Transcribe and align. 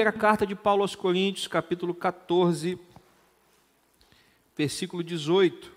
primeira 0.00 0.18
carta 0.18 0.46
de 0.46 0.54
Paulo 0.54 0.80
aos 0.80 0.94
Coríntios, 0.94 1.46
capítulo 1.46 1.94
14, 1.94 2.80
versículo 4.56 5.04
18. 5.04 5.70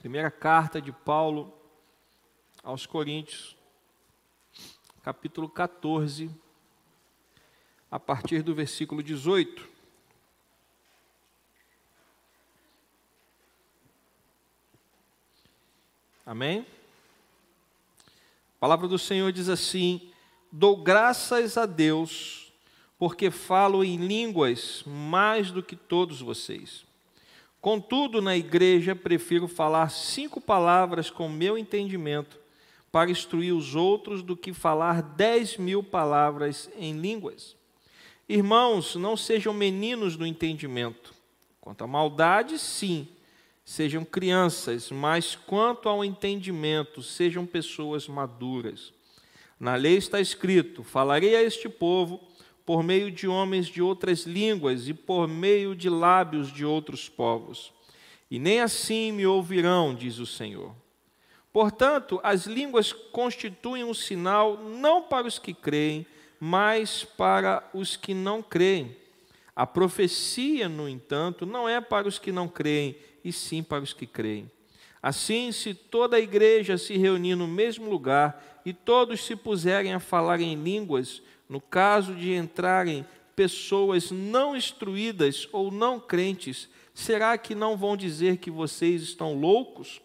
Primeira 0.00 0.28
carta 0.28 0.82
de 0.82 0.90
Paulo 0.90 1.56
aos 2.64 2.84
Coríntios, 2.84 3.56
capítulo 5.04 5.48
14, 5.48 6.28
a 7.88 8.00
partir 8.00 8.42
do 8.42 8.56
versículo 8.56 9.04
18. 9.04 9.68
Amém? 16.26 16.66
A 18.56 18.60
palavra 18.60 18.88
do 18.88 18.98
Senhor 18.98 19.30
diz 19.32 19.48
assim: 19.48 20.10
Dou 20.50 20.76
graças 20.76 21.56
a 21.56 21.66
Deus, 21.66 22.52
porque 22.98 23.30
falo 23.30 23.84
em 23.84 23.96
línguas 23.96 24.82
mais 24.86 25.50
do 25.50 25.62
que 25.62 25.76
todos 25.76 26.20
vocês 26.20 26.86
Contudo, 27.66 28.22
na 28.22 28.36
igreja, 28.36 28.94
prefiro 28.94 29.48
falar 29.48 29.90
cinco 29.90 30.40
palavras 30.40 31.10
com 31.10 31.28
meu 31.28 31.58
entendimento 31.58 32.38
para 32.92 33.10
instruir 33.10 33.52
os 33.52 33.74
outros 33.74 34.22
do 34.22 34.36
que 34.36 34.52
falar 34.52 35.02
dez 35.02 35.56
mil 35.56 35.82
palavras 35.82 36.70
em 36.78 36.96
línguas. 36.96 37.56
Irmãos, 38.28 38.94
não 38.94 39.16
sejam 39.16 39.52
meninos 39.52 40.16
no 40.16 40.24
entendimento. 40.24 41.12
Quanto 41.60 41.82
à 41.82 41.88
maldade, 41.88 42.56
sim, 42.56 43.08
sejam 43.66 44.04
crianças, 44.04 44.92
mas 44.92 45.34
quanto 45.34 45.88
ao 45.88 46.04
entendimento, 46.04 47.02
sejam 47.02 47.44
pessoas 47.44 48.06
maduras. 48.06 48.94
Na 49.58 49.74
lei 49.74 49.96
está 49.96 50.20
escrito: 50.20 50.84
falarei 50.84 51.34
a 51.34 51.42
este 51.42 51.68
povo 51.68 52.20
por 52.64 52.84
meio 52.84 53.10
de 53.10 53.26
homens 53.26 53.66
de 53.66 53.82
outras 53.82 54.20
línguas 54.20 54.88
e 54.88 54.94
por 54.94 55.26
meio 55.26 55.74
de 55.74 55.90
lábios 55.90 56.52
de 56.52 56.64
outros 56.64 57.08
povos. 57.08 57.72
E 58.30 58.38
nem 58.38 58.60
assim 58.60 59.10
me 59.10 59.26
ouvirão, 59.26 59.94
diz 59.94 60.18
o 60.18 60.26
Senhor. 60.26 60.72
Portanto, 61.52 62.20
as 62.22 62.46
línguas 62.46 62.92
constituem 62.92 63.82
um 63.82 63.94
sinal 63.94 64.58
não 64.58 65.02
para 65.02 65.26
os 65.26 65.38
que 65.38 65.54
creem, 65.54 66.06
mas 66.38 67.02
para 67.02 67.68
os 67.72 67.96
que 67.96 68.14
não 68.14 68.42
creem. 68.42 68.96
A 69.54 69.66
profecia, 69.66 70.68
no 70.68 70.88
entanto, 70.88 71.46
não 71.46 71.68
é 71.68 71.80
para 71.80 72.06
os 72.06 72.18
que 72.18 72.30
não 72.30 72.46
creem, 72.46 72.96
e 73.26 73.32
sim 73.32 73.60
para 73.60 73.82
os 73.82 73.92
que 73.92 74.06
creem. 74.06 74.48
Assim, 75.02 75.50
se 75.50 75.74
toda 75.74 76.16
a 76.16 76.20
igreja 76.20 76.78
se 76.78 76.96
reunir 76.96 77.34
no 77.34 77.48
mesmo 77.48 77.90
lugar 77.90 78.60
e 78.64 78.72
todos 78.72 79.24
se 79.24 79.34
puserem 79.34 79.92
a 79.92 79.98
falar 79.98 80.40
em 80.40 80.54
línguas, 80.54 81.20
no 81.48 81.60
caso 81.60 82.14
de 82.14 82.32
entrarem 82.32 83.04
pessoas 83.34 84.12
não 84.12 84.56
instruídas 84.56 85.48
ou 85.50 85.72
não 85.72 85.98
crentes, 85.98 86.68
será 86.94 87.36
que 87.36 87.52
não 87.52 87.76
vão 87.76 87.96
dizer 87.96 88.36
que 88.36 88.50
vocês 88.50 89.02
estão 89.02 89.34
loucos? 89.34 90.00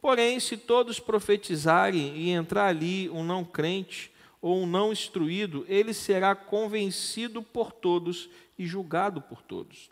Porém, 0.00 0.38
se 0.38 0.56
todos 0.56 1.00
profetizarem 1.00 2.16
e 2.16 2.30
entrar 2.30 2.68
ali 2.68 3.10
um 3.10 3.24
não 3.24 3.44
crente 3.44 4.08
ou 4.40 4.62
um 4.62 4.66
não 4.66 4.92
instruído, 4.92 5.66
ele 5.68 5.92
será 5.92 6.36
convencido 6.36 7.42
por 7.42 7.72
todos 7.72 8.30
e 8.56 8.66
julgado 8.66 9.20
por 9.20 9.42
todos. 9.42 9.91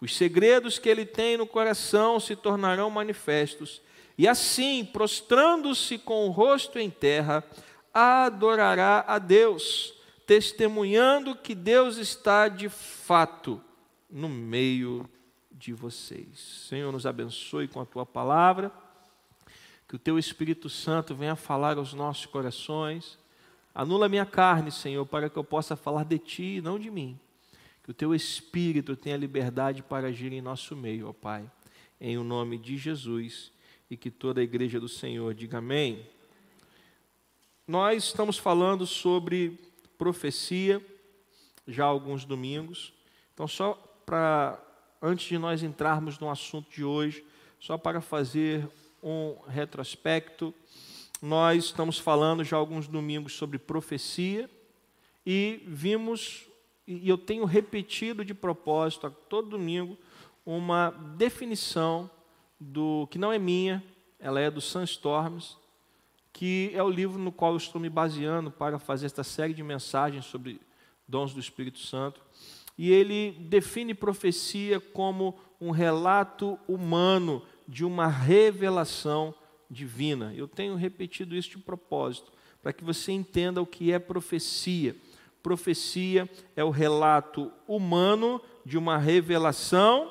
Os 0.00 0.16
segredos 0.16 0.78
que 0.78 0.88
ele 0.88 1.04
tem 1.04 1.36
no 1.36 1.46
coração 1.46 2.18
se 2.18 2.34
tornarão 2.34 2.90
manifestos, 2.90 3.82
e 4.16 4.28
assim, 4.28 4.84
prostrando-se 4.84 5.98
com 5.98 6.26
o 6.26 6.30
rosto 6.30 6.78
em 6.78 6.90
terra, 6.90 7.44
adorará 7.92 9.04
a 9.06 9.18
Deus 9.18 9.94
testemunhando 10.26 11.34
que 11.34 11.54
Deus 11.56 11.96
está 11.96 12.46
de 12.46 12.68
fato 12.68 13.60
no 14.08 14.28
meio 14.28 15.08
de 15.50 15.72
vocês. 15.72 16.66
Senhor, 16.68 16.92
nos 16.92 17.04
abençoe 17.04 17.66
com 17.66 17.80
a 17.80 17.84
tua 17.84 18.06
palavra, 18.06 18.70
que 19.88 19.96
o 19.96 19.98
teu 19.98 20.18
Espírito 20.18 20.68
Santo 20.68 21.16
venha 21.16 21.34
falar 21.34 21.78
aos 21.78 21.92
nossos 21.92 22.26
corações. 22.26 23.18
Anula 23.74 24.08
minha 24.08 24.24
carne, 24.24 24.70
Senhor, 24.70 25.04
para 25.04 25.28
que 25.28 25.36
eu 25.36 25.42
possa 25.42 25.74
falar 25.74 26.04
de 26.04 26.18
ti 26.18 26.56
e 26.58 26.60
não 26.60 26.78
de 26.78 26.90
mim. 26.90 27.18
Que 27.90 27.92
o 27.92 27.94
teu 27.94 28.14
Espírito 28.14 28.94
tenha 28.94 29.16
liberdade 29.16 29.82
para 29.82 30.06
agir 30.06 30.32
em 30.32 30.40
nosso 30.40 30.76
meio, 30.76 31.08
ó 31.08 31.12
Pai. 31.12 31.50
Em 32.00 32.16
o 32.16 32.22
nome 32.22 32.56
de 32.56 32.76
Jesus 32.76 33.50
e 33.90 33.96
que 33.96 34.12
toda 34.12 34.40
a 34.40 34.44
igreja 34.44 34.78
do 34.78 34.88
Senhor 34.88 35.34
diga 35.34 35.58
amém. 35.58 36.06
Nós 37.66 38.04
estamos 38.04 38.38
falando 38.38 38.86
sobre 38.86 39.58
profecia 39.98 40.80
já 41.66 41.82
há 41.82 41.88
alguns 41.88 42.24
domingos. 42.24 42.94
Então, 43.34 43.48
só 43.48 43.74
para, 44.06 44.56
antes 45.02 45.26
de 45.26 45.36
nós 45.36 45.64
entrarmos 45.64 46.16
no 46.20 46.30
assunto 46.30 46.70
de 46.70 46.84
hoje, 46.84 47.24
só 47.58 47.76
para 47.76 48.00
fazer 48.00 48.70
um 49.02 49.36
retrospecto, 49.48 50.54
nós 51.20 51.64
estamos 51.64 51.98
falando 51.98 52.44
já 52.44 52.56
alguns 52.56 52.86
domingos 52.86 53.32
sobre 53.32 53.58
profecia 53.58 54.48
e 55.26 55.64
vimos, 55.66 56.48
e 56.92 57.08
eu 57.08 57.16
tenho 57.16 57.44
repetido 57.44 58.24
de 58.24 58.34
propósito 58.34 59.06
a 59.06 59.10
todo 59.10 59.50
domingo, 59.50 59.96
uma 60.44 60.90
definição 61.16 62.10
do 62.58 63.06
que 63.12 63.18
não 63.18 63.32
é 63.32 63.38
minha, 63.38 63.82
ela 64.18 64.40
é 64.40 64.50
do 64.50 64.60
Sunstorms, 64.60 65.56
que 66.32 66.72
é 66.74 66.82
o 66.82 66.90
livro 66.90 67.16
no 67.16 67.30
qual 67.30 67.52
eu 67.52 67.56
estou 67.56 67.80
me 67.80 67.88
baseando 67.88 68.50
para 68.50 68.78
fazer 68.78 69.06
esta 69.06 69.22
série 69.22 69.54
de 69.54 69.62
mensagens 69.62 70.24
sobre 70.24 70.60
dons 71.06 71.32
do 71.32 71.38
Espírito 71.38 71.78
Santo. 71.78 72.20
E 72.76 72.90
ele 72.90 73.32
define 73.48 73.94
profecia 73.94 74.80
como 74.80 75.38
um 75.60 75.70
relato 75.70 76.58
humano 76.66 77.42
de 77.68 77.84
uma 77.84 78.08
revelação 78.08 79.32
divina. 79.70 80.34
Eu 80.34 80.48
tenho 80.48 80.74
repetido 80.74 81.36
isso 81.36 81.50
de 81.50 81.58
propósito, 81.58 82.32
para 82.60 82.72
que 82.72 82.82
você 82.82 83.12
entenda 83.12 83.62
o 83.62 83.66
que 83.66 83.92
é 83.92 83.98
profecia. 83.98 84.96
Profecia 85.42 86.28
é 86.54 86.62
o 86.62 86.70
relato 86.70 87.50
humano 87.66 88.40
de 88.64 88.76
uma 88.76 88.98
revelação 88.98 90.10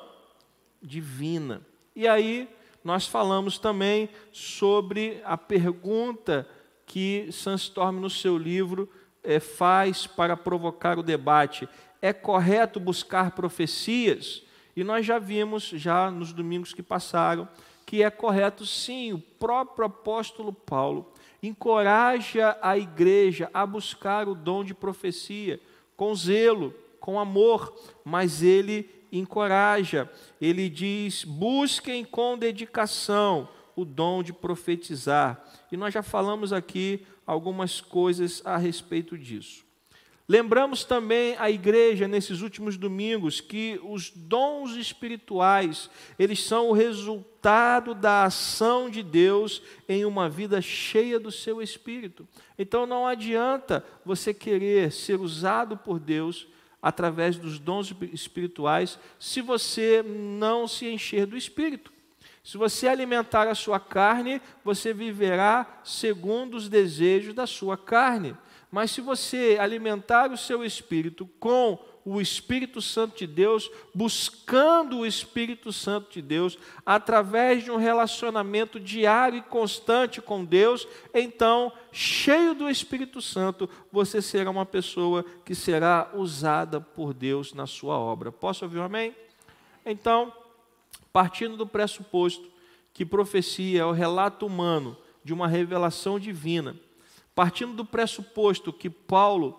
divina. 0.82 1.62
E 1.94 2.08
aí, 2.08 2.48
nós 2.82 3.06
falamos 3.06 3.58
também 3.58 4.08
sobre 4.32 5.20
a 5.24 5.36
pergunta 5.36 6.48
que 6.86 7.28
Sandstorm, 7.30 8.00
no 8.00 8.10
seu 8.10 8.36
livro, 8.36 8.88
é, 9.22 9.38
faz 9.38 10.06
para 10.06 10.36
provocar 10.36 10.98
o 10.98 11.02
debate: 11.02 11.68
é 12.00 12.12
correto 12.12 12.80
buscar 12.80 13.32
profecias? 13.32 14.42
E 14.74 14.82
nós 14.82 15.04
já 15.04 15.18
vimos, 15.18 15.64
já 15.64 16.10
nos 16.10 16.32
domingos 16.32 16.72
que 16.72 16.82
passaram, 16.82 17.48
que 17.90 18.04
é 18.04 18.08
correto 18.08 18.64
sim. 18.64 19.12
O 19.12 19.18
próprio 19.18 19.86
apóstolo 19.86 20.52
Paulo 20.52 21.12
encoraja 21.42 22.56
a 22.62 22.78
igreja 22.78 23.50
a 23.52 23.66
buscar 23.66 24.28
o 24.28 24.34
dom 24.36 24.62
de 24.62 24.72
profecia 24.72 25.58
com 25.96 26.14
zelo, 26.14 26.72
com 27.00 27.18
amor, 27.18 27.74
mas 28.04 28.44
ele 28.44 28.88
encoraja. 29.10 30.08
Ele 30.40 30.70
diz: 30.70 31.24
busquem 31.24 32.04
com 32.04 32.38
dedicação 32.38 33.48
o 33.74 33.84
dom 33.84 34.22
de 34.22 34.32
profetizar. 34.32 35.44
E 35.72 35.76
nós 35.76 35.92
já 35.92 36.00
falamos 36.00 36.52
aqui 36.52 37.04
algumas 37.26 37.80
coisas 37.80 38.40
a 38.44 38.56
respeito 38.56 39.18
disso. 39.18 39.64
Lembramos 40.30 40.84
também 40.84 41.34
a 41.40 41.50
igreja 41.50 42.06
nesses 42.06 42.40
últimos 42.40 42.76
domingos 42.76 43.40
que 43.40 43.80
os 43.82 44.12
dons 44.14 44.76
espirituais, 44.76 45.90
eles 46.16 46.44
são 46.44 46.68
o 46.68 46.72
resultado 46.72 47.96
da 47.96 48.26
ação 48.26 48.88
de 48.88 49.02
Deus 49.02 49.60
em 49.88 50.04
uma 50.04 50.28
vida 50.28 50.62
cheia 50.62 51.18
do 51.18 51.32
seu 51.32 51.60
espírito. 51.60 52.28
Então 52.56 52.86
não 52.86 53.08
adianta 53.08 53.84
você 54.04 54.32
querer 54.32 54.92
ser 54.92 55.18
usado 55.18 55.76
por 55.76 55.98
Deus 55.98 56.46
através 56.80 57.36
dos 57.36 57.58
dons 57.58 57.92
espirituais, 58.12 59.00
se 59.18 59.40
você 59.40 60.00
não 60.00 60.68
se 60.68 60.86
encher 60.86 61.26
do 61.26 61.36
espírito. 61.36 61.92
Se 62.44 62.56
você 62.56 62.86
alimentar 62.86 63.48
a 63.48 63.54
sua 63.56 63.80
carne, 63.80 64.40
você 64.64 64.94
viverá 64.94 65.80
segundo 65.82 66.54
os 66.54 66.68
desejos 66.68 67.34
da 67.34 67.48
sua 67.48 67.76
carne. 67.76 68.36
Mas 68.70 68.90
se 68.90 69.00
você 69.00 69.58
alimentar 69.60 70.30
o 70.30 70.36
seu 70.36 70.64
espírito 70.64 71.26
com 71.38 71.78
o 72.04 72.20
Espírito 72.20 72.80
Santo 72.80 73.18
de 73.18 73.26
Deus, 73.26 73.70
buscando 73.94 74.98
o 74.98 75.06
Espírito 75.06 75.72
Santo 75.72 76.10
de 76.10 76.22
Deus, 76.22 76.58
através 76.84 77.62
de 77.62 77.70
um 77.70 77.76
relacionamento 77.76 78.80
diário 78.80 79.38
e 79.38 79.42
constante 79.42 80.20
com 80.20 80.44
Deus, 80.44 80.88
então, 81.12 81.72
cheio 81.92 82.54
do 82.54 82.70
Espírito 82.70 83.20
Santo, 83.20 83.68
você 83.92 84.22
será 84.22 84.50
uma 84.50 84.64
pessoa 84.64 85.24
que 85.44 85.54
será 85.54 86.10
usada 86.14 86.80
por 86.80 87.12
Deus 87.12 87.52
na 87.52 87.66
sua 87.66 87.98
obra. 87.98 88.32
Posso 88.32 88.64
ouvir 88.64 88.78
um 88.78 88.84
amém? 88.84 89.14
Então, 89.84 90.32
partindo 91.12 91.56
do 91.56 91.66
pressuposto 91.66 92.48
que 92.92 93.04
profecia 93.04 93.82
é 93.82 93.84
o 93.84 93.92
relato 93.92 94.46
humano 94.46 94.96
de 95.22 95.32
uma 95.32 95.46
revelação 95.46 96.18
divina, 96.18 96.76
partindo 97.40 97.72
do 97.72 97.86
pressuposto 97.86 98.70
que 98.70 98.90
Paulo 98.90 99.58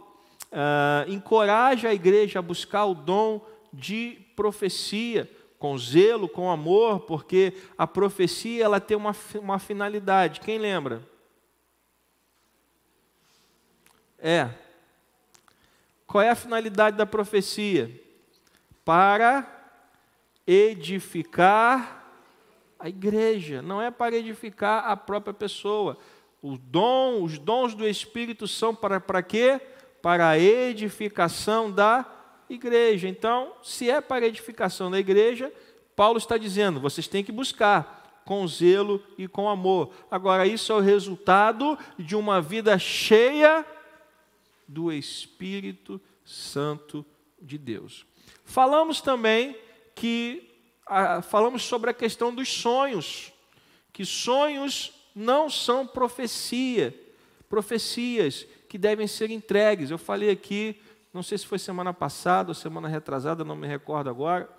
uh, 0.52 1.12
encoraja 1.12 1.90
a 1.90 1.94
igreja 1.96 2.38
a 2.38 2.42
buscar 2.44 2.86
o 2.86 2.94
dom 2.94 3.44
de 3.74 4.20
profecia, 4.36 5.28
com 5.58 5.76
zelo, 5.80 6.30
com 6.30 6.52
amor, 6.52 7.00
porque 7.00 7.56
a 7.76 7.88
profecia 7.88 8.64
ela 8.64 8.80
tem 8.80 8.96
uma, 8.96 9.16
uma 9.34 9.58
finalidade. 9.58 10.42
Quem 10.42 10.60
lembra? 10.60 11.02
É. 14.20 14.48
Qual 16.06 16.24
é 16.24 16.30
a 16.30 16.36
finalidade 16.36 16.96
da 16.96 17.08
profecia? 17.08 18.00
Para 18.86 19.74
edificar 20.46 22.14
a 22.78 22.88
igreja, 22.88 23.60
não 23.60 23.82
é 23.82 23.90
para 23.90 24.16
edificar 24.16 24.86
a 24.86 24.96
própria 24.96 25.34
pessoa. 25.34 25.98
O 26.42 26.58
dom, 26.58 27.24
os 27.24 27.38
dons 27.38 27.76
do 27.76 27.88
Espírito 27.88 28.48
são 28.48 28.74
para, 28.74 29.00
para 29.00 29.22
quê? 29.22 29.62
Para 30.02 30.30
a 30.30 30.40
edificação 30.40 31.72
da 31.72 32.06
igreja. 32.50 33.08
Então, 33.08 33.54
se 33.62 33.90
é 33.90 34.02
para 34.02 34.26
a 34.26 34.28
edificação 34.28 34.90
da 34.90 35.00
igreja, 35.00 35.54
Paulo 35.96 36.18
está 36.18 36.38
dizendo, 36.38 36.80
vocês 36.80 37.08
têm 37.08 37.24
que 37.24 37.32
buscar 37.32 38.22
com 38.26 38.48
zelo 38.48 39.04
e 39.18 39.28
com 39.28 39.48
amor. 39.48 39.92
Agora, 40.10 40.48
isso 40.48 40.72
é 40.72 40.76
o 40.76 40.80
resultado 40.80 41.78
de 41.98 42.16
uma 42.16 42.42
vida 42.42 42.78
cheia 42.80 43.66
do 44.68 44.92
Espírito 44.92 46.02
Santo 46.24 47.06
de 47.42 47.58
Deus. 47.58 48.06
Falamos 48.44 49.02
também 49.02 49.56
que 49.94 50.50
ah, 50.88 51.22
falamos 51.22 51.64
sobre 51.64 51.90
a 51.90 51.94
questão 51.94 52.34
dos 52.34 52.50
sonhos, 52.50 53.32
que 53.94 54.06
sonhos 54.06 55.01
não 55.16 55.50
são 55.50 55.86
profecia, 55.86 56.94
profecias 57.50 58.46
que 58.68 58.78
devem 58.78 59.08
ser 59.08 59.30
entregues. 59.32 59.92
Eu 59.92 59.98
falei 59.98 60.30
aqui 60.30 60.80
não 61.14 61.22
sei 61.22 61.38
se 61.38 61.46
foi 61.46 61.60
semana 61.60 61.94
passada 61.94 62.52
ou 62.52 62.56
semana 62.56 62.88
retrasada, 62.88 63.44
não 63.44 63.56
me 63.56 63.68
recordo 63.68 64.10
agora, 64.10 64.50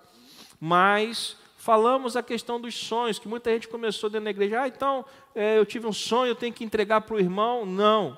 mas 0.59 1.35
falamos 1.57 2.15
a 2.15 2.21
questão 2.21 2.61
dos 2.61 2.75
sonhos, 2.75 3.17
que 3.17 3.27
muita 3.27 3.51
gente 3.51 3.67
começou 3.67 4.09
dentro 4.09 4.25
da 4.25 4.29
igreja, 4.29 4.61
ah, 4.61 4.67
então 4.67 5.03
é, 5.33 5.57
eu 5.57 5.65
tive 5.65 5.87
um 5.87 5.93
sonho, 5.93 6.31
eu 6.31 6.35
tenho 6.35 6.53
que 6.53 6.63
entregar 6.63 7.01
para 7.01 7.15
o 7.15 7.19
irmão. 7.19 7.65
Não. 7.65 8.17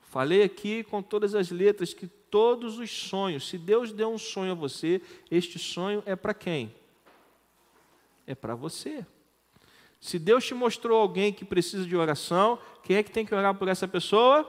Falei 0.00 0.42
aqui 0.42 0.82
com 0.84 1.02
todas 1.02 1.34
as 1.34 1.50
letras 1.50 1.94
que 1.94 2.06
todos 2.06 2.78
os 2.78 2.90
sonhos, 2.90 3.48
se 3.48 3.56
Deus 3.56 3.92
deu 3.92 4.10
um 4.10 4.18
sonho 4.18 4.52
a 4.52 4.54
você, 4.54 5.00
este 5.30 5.58
sonho 5.58 6.02
é 6.04 6.16
para 6.16 6.34
quem? 6.34 6.74
É 8.26 8.34
para 8.34 8.54
você. 8.54 9.06
Se 10.00 10.18
Deus 10.18 10.44
te 10.44 10.54
mostrou 10.54 11.00
alguém 11.00 11.32
que 11.32 11.44
precisa 11.44 11.84
de 11.84 11.96
oração, 11.96 12.58
quem 12.82 12.96
é 12.96 13.02
que 13.02 13.10
tem 13.10 13.26
que 13.26 13.34
orar 13.34 13.54
por 13.54 13.68
essa 13.68 13.88
pessoa? 13.88 14.48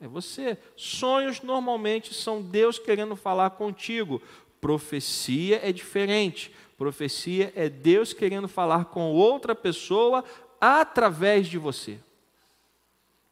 É 0.00 0.06
você. 0.06 0.56
Sonhos 0.76 1.42
normalmente 1.42 2.14
são 2.14 2.40
Deus 2.40 2.78
querendo 2.78 3.16
falar 3.16 3.50
contigo. 3.50 4.22
Profecia 4.60 5.60
é 5.62 5.72
diferente. 5.72 6.52
Profecia 6.76 7.52
é 7.54 7.68
Deus 7.68 8.12
querendo 8.12 8.48
falar 8.48 8.86
com 8.86 9.12
outra 9.12 9.54
pessoa 9.54 10.24
através 10.60 11.46
de 11.46 11.58
você. 11.58 11.98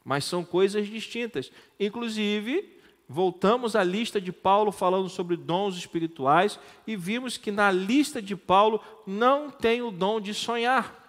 Mas 0.03 0.25
são 0.25 0.43
coisas 0.43 0.87
distintas. 0.87 1.51
Inclusive, 1.79 2.77
voltamos 3.09 3.75
à 3.75 3.83
lista 3.83 4.21
de 4.21 4.31
Paulo 4.31 4.71
falando 4.71 5.09
sobre 5.09 5.35
dons 5.35 5.75
espirituais 5.75 6.59
e 6.85 6.95
vimos 6.95 7.37
que 7.37 7.51
na 7.51 7.71
lista 7.71 8.21
de 8.21 8.35
Paulo 8.35 8.81
não 9.05 9.49
tem 9.49 9.81
o 9.81 9.91
dom 9.91 10.21
de 10.21 10.33
sonhar. 10.33 11.06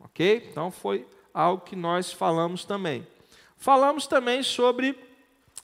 Ok? 0.00 0.48
Então 0.50 0.70
foi 0.70 1.06
algo 1.32 1.64
que 1.64 1.76
nós 1.76 2.12
falamos 2.12 2.64
também. 2.64 3.06
Falamos 3.56 4.06
também 4.06 4.42
sobre 4.42 4.98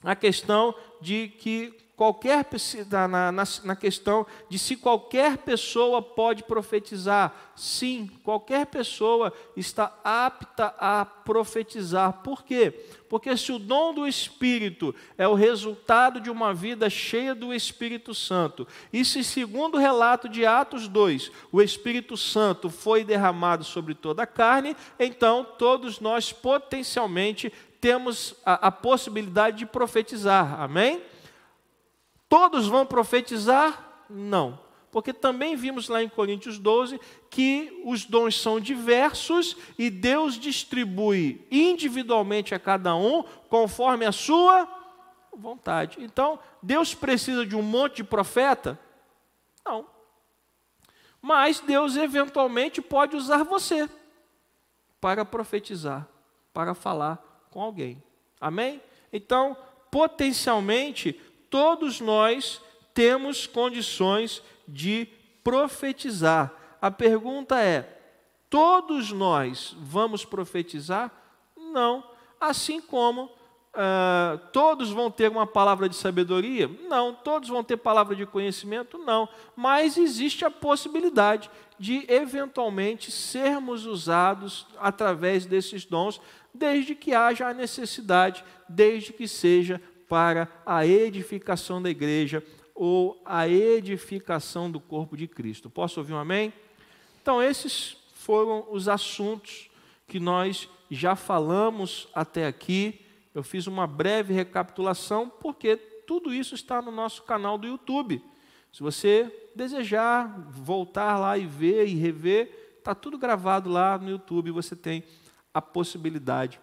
a 0.02 0.14
questão 0.14 0.74
de 1.00 1.28
que 1.28 1.74
qualquer 1.96 2.46
na, 2.90 3.32
na, 3.32 3.44
na, 3.64 3.74
questão 3.74 4.26
de 4.50 4.58
se 4.58 4.76
qualquer 4.76 5.38
pessoa 5.38 6.02
pode 6.02 6.42
profetizar. 6.42 7.34
Sim, 7.56 8.10
qualquer 8.22 8.66
pessoa 8.66 9.32
está 9.56 9.98
apta 10.04 10.74
a 10.78 11.06
profetizar. 11.06 12.12
Por 12.22 12.44
quê? 12.44 12.70
Porque 13.08 13.34
se 13.34 13.50
o 13.50 13.58
dom 13.58 13.94
do 13.94 14.06
Espírito 14.06 14.94
é 15.16 15.26
o 15.26 15.32
resultado 15.32 16.20
de 16.20 16.30
uma 16.30 16.52
vida 16.52 16.90
cheia 16.90 17.34
do 17.34 17.54
Espírito 17.54 18.14
Santo, 18.14 18.68
e 18.92 19.02
se, 19.02 19.24
segundo 19.24 19.76
o 19.76 19.80
relato 19.80 20.28
de 20.28 20.44
Atos 20.44 20.88
2, 20.88 21.32
o 21.50 21.62
Espírito 21.62 22.14
Santo 22.14 22.68
foi 22.68 23.04
derramado 23.04 23.64
sobre 23.64 23.94
toda 23.94 24.24
a 24.24 24.26
carne, 24.26 24.76
então 24.98 25.46
todos 25.58 25.98
nós 25.98 26.30
potencialmente 26.30 27.50
temos 27.80 28.34
a, 28.44 28.66
a 28.66 28.70
possibilidade 28.70 29.58
de 29.58 29.66
profetizar, 29.66 30.60
amém? 30.60 31.00
Todos 32.28 32.66
vão 32.66 32.84
profetizar? 32.84 34.04
Não. 34.08 34.58
Porque 34.90 35.12
também 35.12 35.54
vimos 35.56 35.88
lá 35.88 36.02
em 36.02 36.08
Coríntios 36.08 36.58
12 36.58 36.98
que 37.28 37.82
os 37.84 38.04
dons 38.04 38.40
são 38.40 38.58
diversos 38.58 39.56
e 39.78 39.90
Deus 39.90 40.38
distribui 40.38 41.46
individualmente 41.50 42.54
a 42.54 42.58
cada 42.58 42.94
um 42.96 43.22
conforme 43.48 44.06
a 44.06 44.12
sua 44.12 44.66
vontade. 45.36 45.98
Então, 46.00 46.38
Deus 46.62 46.94
precisa 46.94 47.44
de 47.44 47.54
um 47.54 47.62
monte 47.62 47.96
de 47.96 48.04
profeta? 48.04 48.78
Não. 49.64 49.86
Mas 51.20 51.60
Deus 51.60 51.96
eventualmente 51.96 52.80
pode 52.80 53.16
usar 53.16 53.42
você 53.42 53.88
para 55.00 55.24
profetizar, 55.24 56.08
para 56.54 56.74
falar 56.74 57.46
com 57.50 57.60
alguém. 57.60 58.02
Amém? 58.40 58.80
Então, 59.12 59.56
potencialmente, 59.90 61.20
todos 61.56 62.02
nós 62.02 62.60
temos 62.92 63.46
condições 63.46 64.42
de 64.68 65.08
profetizar. 65.42 66.52
A 66.82 66.90
pergunta 66.90 67.58
é: 67.58 67.98
todos 68.50 69.10
nós 69.10 69.74
vamos 69.80 70.22
profetizar? 70.22 71.10
Não. 71.56 72.04
Assim 72.38 72.80
como 72.80 73.34
Uh, 73.76 74.38
todos 74.54 74.88
vão 74.88 75.10
ter 75.10 75.30
uma 75.30 75.46
palavra 75.46 75.86
de 75.86 75.94
sabedoria? 75.96 76.66
Não. 76.88 77.12
Todos 77.12 77.50
vão 77.50 77.62
ter 77.62 77.76
palavra 77.76 78.16
de 78.16 78.24
conhecimento? 78.24 78.96
Não. 78.96 79.28
Mas 79.54 79.98
existe 79.98 80.46
a 80.46 80.50
possibilidade 80.50 81.50
de 81.78 82.10
eventualmente 82.10 83.10
sermos 83.12 83.84
usados 83.84 84.66
através 84.78 85.44
desses 85.44 85.84
dons 85.84 86.22
desde 86.54 86.94
que 86.94 87.12
haja 87.12 87.48
a 87.48 87.52
necessidade, 87.52 88.42
desde 88.66 89.12
que 89.12 89.28
seja 89.28 89.78
para 90.08 90.48
a 90.64 90.86
edificação 90.86 91.80
da 91.80 91.90
igreja 91.90 92.42
ou 92.74 93.20
a 93.24 93.48
edificação 93.48 94.70
do 94.70 94.78
corpo 94.78 95.16
de 95.16 95.26
Cristo. 95.26 95.70
Posso 95.70 95.98
ouvir 96.00 96.12
um 96.12 96.18
amém? 96.18 96.52
Então, 97.22 97.42
esses 97.42 97.96
foram 98.14 98.66
os 98.70 98.88
assuntos 98.88 99.70
que 100.06 100.20
nós 100.20 100.68
já 100.90 101.16
falamos 101.16 102.08
até 102.14 102.46
aqui. 102.46 103.00
Eu 103.34 103.42
fiz 103.42 103.66
uma 103.66 103.86
breve 103.86 104.32
recapitulação, 104.32 105.28
porque 105.28 105.76
tudo 105.76 106.32
isso 106.32 106.54
está 106.54 106.80
no 106.80 106.90
nosso 106.90 107.22
canal 107.22 107.58
do 107.58 107.66
YouTube. 107.66 108.22
Se 108.72 108.82
você 108.82 109.50
desejar 109.54 110.28
voltar 110.50 111.18
lá 111.18 111.38
e 111.38 111.46
ver 111.46 111.86
e 111.86 111.94
rever, 111.94 112.74
está 112.78 112.94
tudo 112.94 113.18
gravado 113.18 113.70
lá 113.70 113.98
no 113.98 114.10
YouTube. 114.10 114.50
Você 114.50 114.76
tem 114.76 115.02
a 115.52 115.62
possibilidade 115.62 116.60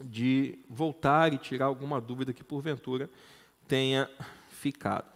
de 0.00 0.58
voltar 0.68 1.32
e 1.32 1.38
tirar 1.38 1.66
alguma 1.66 2.00
dúvida 2.00 2.32
que 2.32 2.44
porventura 2.44 3.10
tenha 3.66 4.10
ficado. 4.48 5.06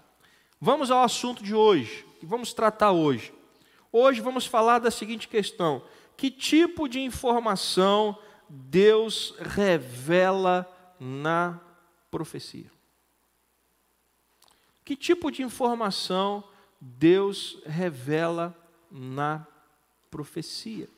Vamos 0.60 0.90
ao 0.90 1.02
assunto 1.02 1.42
de 1.42 1.54
hoje, 1.54 2.06
que 2.20 2.26
vamos 2.26 2.52
tratar 2.52 2.92
hoje. 2.92 3.32
Hoje 3.90 4.20
vamos 4.20 4.46
falar 4.46 4.78
da 4.78 4.90
seguinte 4.90 5.28
questão: 5.28 5.82
que 6.16 6.30
tipo 6.30 6.88
de 6.88 7.00
informação 7.00 8.16
Deus 8.48 9.34
revela 9.38 10.70
na 11.00 11.60
profecia? 12.10 12.70
Que 14.84 14.96
tipo 14.96 15.30
de 15.30 15.42
informação 15.42 16.44
Deus 16.80 17.58
revela 17.64 18.56
na 18.90 19.46
profecia? 20.10 20.88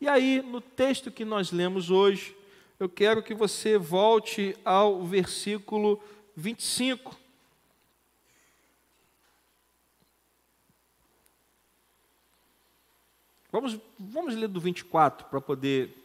E 0.00 0.08
aí, 0.08 0.42
no 0.42 0.60
texto 0.60 1.10
que 1.10 1.24
nós 1.24 1.52
lemos 1.52 1.90
hoje, 1.90 2.36
eu 2.82 2.88
quero 2.88 3.22
que 3.22 3.32
você 3.32 3.78
volte 3.78 4.56
ao 4.64 5.04
versículo 5.04 6.02
25. 6.34 7.16
Vamos, 13.52 13.78
vamos 13.96 14.34
ler 14.34 14.48
do 14.48 14.58
24 14.58 15.28
para 15.28 15.40
poder 15.40 15.96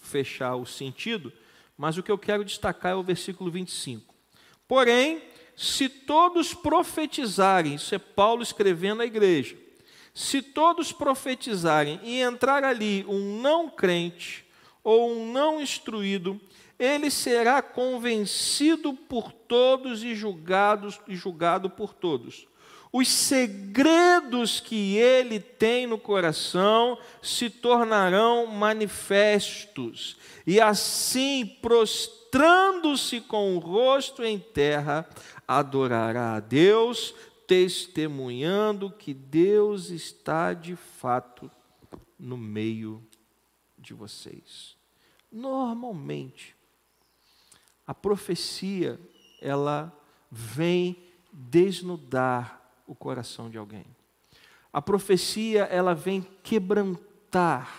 fechar 0.00 0.56
o 0.56 0.66
sentido, 0.66 1.32
mas 1.78 1.96
o 1.96 2.02
que 2.02 2.10
eu 2.10 2.18
quero 2.18 2.44
destacar 2.44 2.92
é 2.92 2.96
o 2.96 3.02
versículo 3.04 3.48
25. 3.48 4.12
Porém, 4.66 5.22
se 5.54 5.88
todos 5.88 6.52
profetizarem, 6.52 7.76
isso 7.76 7.94
é 7.94 7.98
Paulo 7.98 8.42
escrevendo 8.42 9.02
à 9.02 9.06
igreja, 9.06 9.56
se 10.12 10.42
todos 10.42 10.90
profetizarem 10.90 12.00
e 12.02 12.20
entrar 12.20 12.64
ali 12.64 13.04
um 13.06 13.40
não 13.40 13.70
crente 13.70 14.41
ou 14.82 15.12
um 15.12 15.32
não 15.32 15.60
instruído, 15.60 16.40
ele 16.78 17.10
será 17.10 17.62
convencido 17.62 18.92
por 18.92 19.32
todos 19.32 20.02
e 20.02 20.14
julgado, 20.14 20.88
e 21.06 21.14
julgado 21.14 21.70
por 21.70 21.94
todos. 21.94 22.48
Os 22.92 23.08
segredos 23.08 24.60
que 24.60 24.96
ele 24.96 25.40
tem 25.40 25.86
no 25.86 25.96
coração 25.96 26.98
se 27.22 27.48
tornarão 27.48 28.46
manifestos, 28.46 30.16
e 30.46 30.60
assim, 30.60 31.46
prostrando-se 31.62 33.20
com 33.20 33.56
o 33.56 33.58
rosto 33.58 34.22
em 34.22 34.38
terra, 34.38 35.08
adorará 35.48 36.34
a 36.34 36.40
Deus, 36.40 37.14
testemunhando 37.46 38.90
que 38.90 39.14
Deus 39.14 39.88
está 39.90 40.52
de 40.52 40.76
fato 40.76 41.50
no 42.18 42.36
meio 42.36 43.02
de 43.82 43.92
vocês. 43.92 44.76
Normalmente, 45.30 46.56
a 47.86 47.92
profecia, 47.92 48.98
ela 49.40 49.92
vem 50.30 50.96
desnudar 51.32 52.62
o 52.86 52.94
coração 52.94 53.50
de 53.50 53.58
alguém. 53.58 53.84
A 54.72 54.80
profecia, 54.80 55.64
ela 55.64 55.94
vem 55.94 56.22
quebrantar 56.42 57.70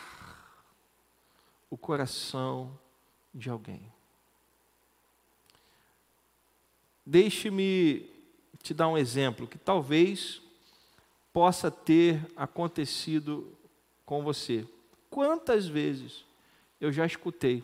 o 1.70 1.78
coração 1.78 2.78
de 3.34 3.50
alguém. 3.50 3.92
Deixe-me 7.06 8.10
te 8.62 8.74
dar 8.74 8.88
um 8.88 8.98
exemplo 8.98 9.48
que 9.48 9.58
talvez 9.58 10.42
possa 11.34 11.72
ter 11.72 12.26
acontecido 12.36 13.58
com 14.06 14.24
você. 14.24 14.68
Quantas 15.14 15.68
vezes 15.68 16.26
eu 16.82 16.92
já 16.92 17.06
escutei 17.06 17.64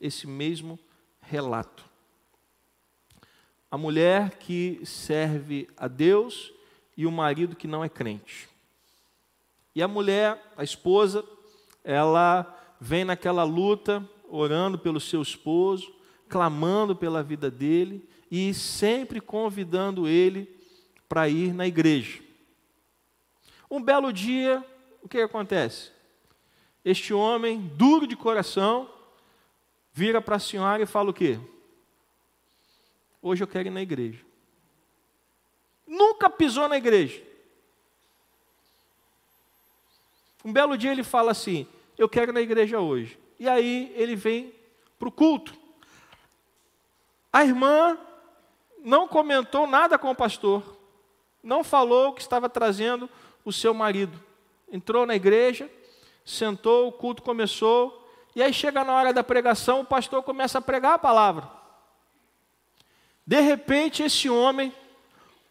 esse 0.00 0.26
mesmo 0.26 0.76
relato? 1.20 1.84
A 3.70 3.78
mulher 3.78 4.30
que 4.30 4.80
serve 4.84 5.68
a 5.76 5.86
Deus 5.86 6.52
e 6.96 7.06
o 7.06 7.12
marido 7.12 7.54
que 7.54 7.68
não 7.68 7.84
é 7.84 7.88
crente. 7.88 8.48
E 9.76 9.80
a 9.80 9.86
mulher, 9.86 10.42
a 10.56 10.64
esposa, 10.64 11.24
ela 11.84 12.74
vem 12.80 13.04
naquela 13.04 13.44
luta, 13.44 14.04
orando 14.28 14.76
pelo 14.76 14.98
seu 14.98 15.22
esposo, 15.22 15.94
clamando 16.28 16.96
pela 16.96 17.22
vida 17.22 17.48
dele 17.48 18.08
e 18.28 18.52
sempre 18.52 19.20
convidando 19.20 20.08
ele 20.08 20.52
para 21.08 21.28
ir 21.28 21.54
na 21.54 21.64
igreja. 21.64 22.20
Um 23.70 23.80
belo 23.80 24.12
dia, 24.12 24.66
o 25.00 25.08
que 25.08 25.18
acontece? 25.18 25.96
Este 26.88 27.12
homem, 27.12 27.70
duro 27.74 28.06
de 28.06 28.16
coração, 28.16 28.90
vira 29.92 30.22
para 30.22 30.36
a 30.36 30.38
senhora 30.38 30.82
e 30.82 30.86
fala 30.86 31.10
o 31.10 31.12
quê? 31.12 31.38
Hoje 33.20 33.44
eu 33.44 33.46
quero 33.46 33.68
ir 33.68 33.70
na 33.70 33.82
igreja. 33.82 34.24
Nunca 35.86 36.30
pisou 36.30 36.66
na 36.66 36.78
igreja. 36.78 37.22
Um 40.42 40.50
belo 40.50 40.78
dia 40.78 40.90
ele 40.90 41.02
fala 41.02 41.30
assim: 41.30 41.68
Eu 41.98 42.08
quero 42.08 42.30
ir 42.30 42.32
na 42.32 42.40
igreja 42.40 42.80
hoje. 42.80 43.18
E 43.38 43.46
aí 43.46 43.92
ele 43.94 44.16
vem 44.16 44.54
para 44.98 45.10
o 45.10 45.12
culto. 45.12 45.54
A 47.30 47.44
irmã 47.44 47.98
não 48.82 49.06
comentou 49.06 49.66
nada 49.66 49.98
com 49.98 50.10
o 50.10 50.16
pastor, 50.16 50.64
não 51.42 51.62
falou 51.62 52.14
que 52.14 52.22
estava 52.22 52.48
trazendo 52.48 53.10
o 53.44 53.52
seu 53.52 53.74
marido. 53.74 54.18
Entrou 54.72 55.04
na 55.04 55.14
igreja, 55.14 55.70
sentou, 56.28 56.88
o 56.88 56.92
culto 56.92 57.22
começou, 57.22 58.06
e 58.36 58.42
aí 58.42 58.52
chega 58.52 58.84
na 58.84 58.92
hora 58.92 59.12
da 59.12 59.24
pregação, 59.24 59.80
o 59.80 59.84
pastor 59.84 60.22
começa 60.22 60.58
a 60.58 60.62
pregar 60.62 60.94
a 60.94 60.98
palavra. 60.98 61.50
De 63.26 63.40
repente, 63.40 64.02
esse 64.02 64.28
homem 64.28 64.72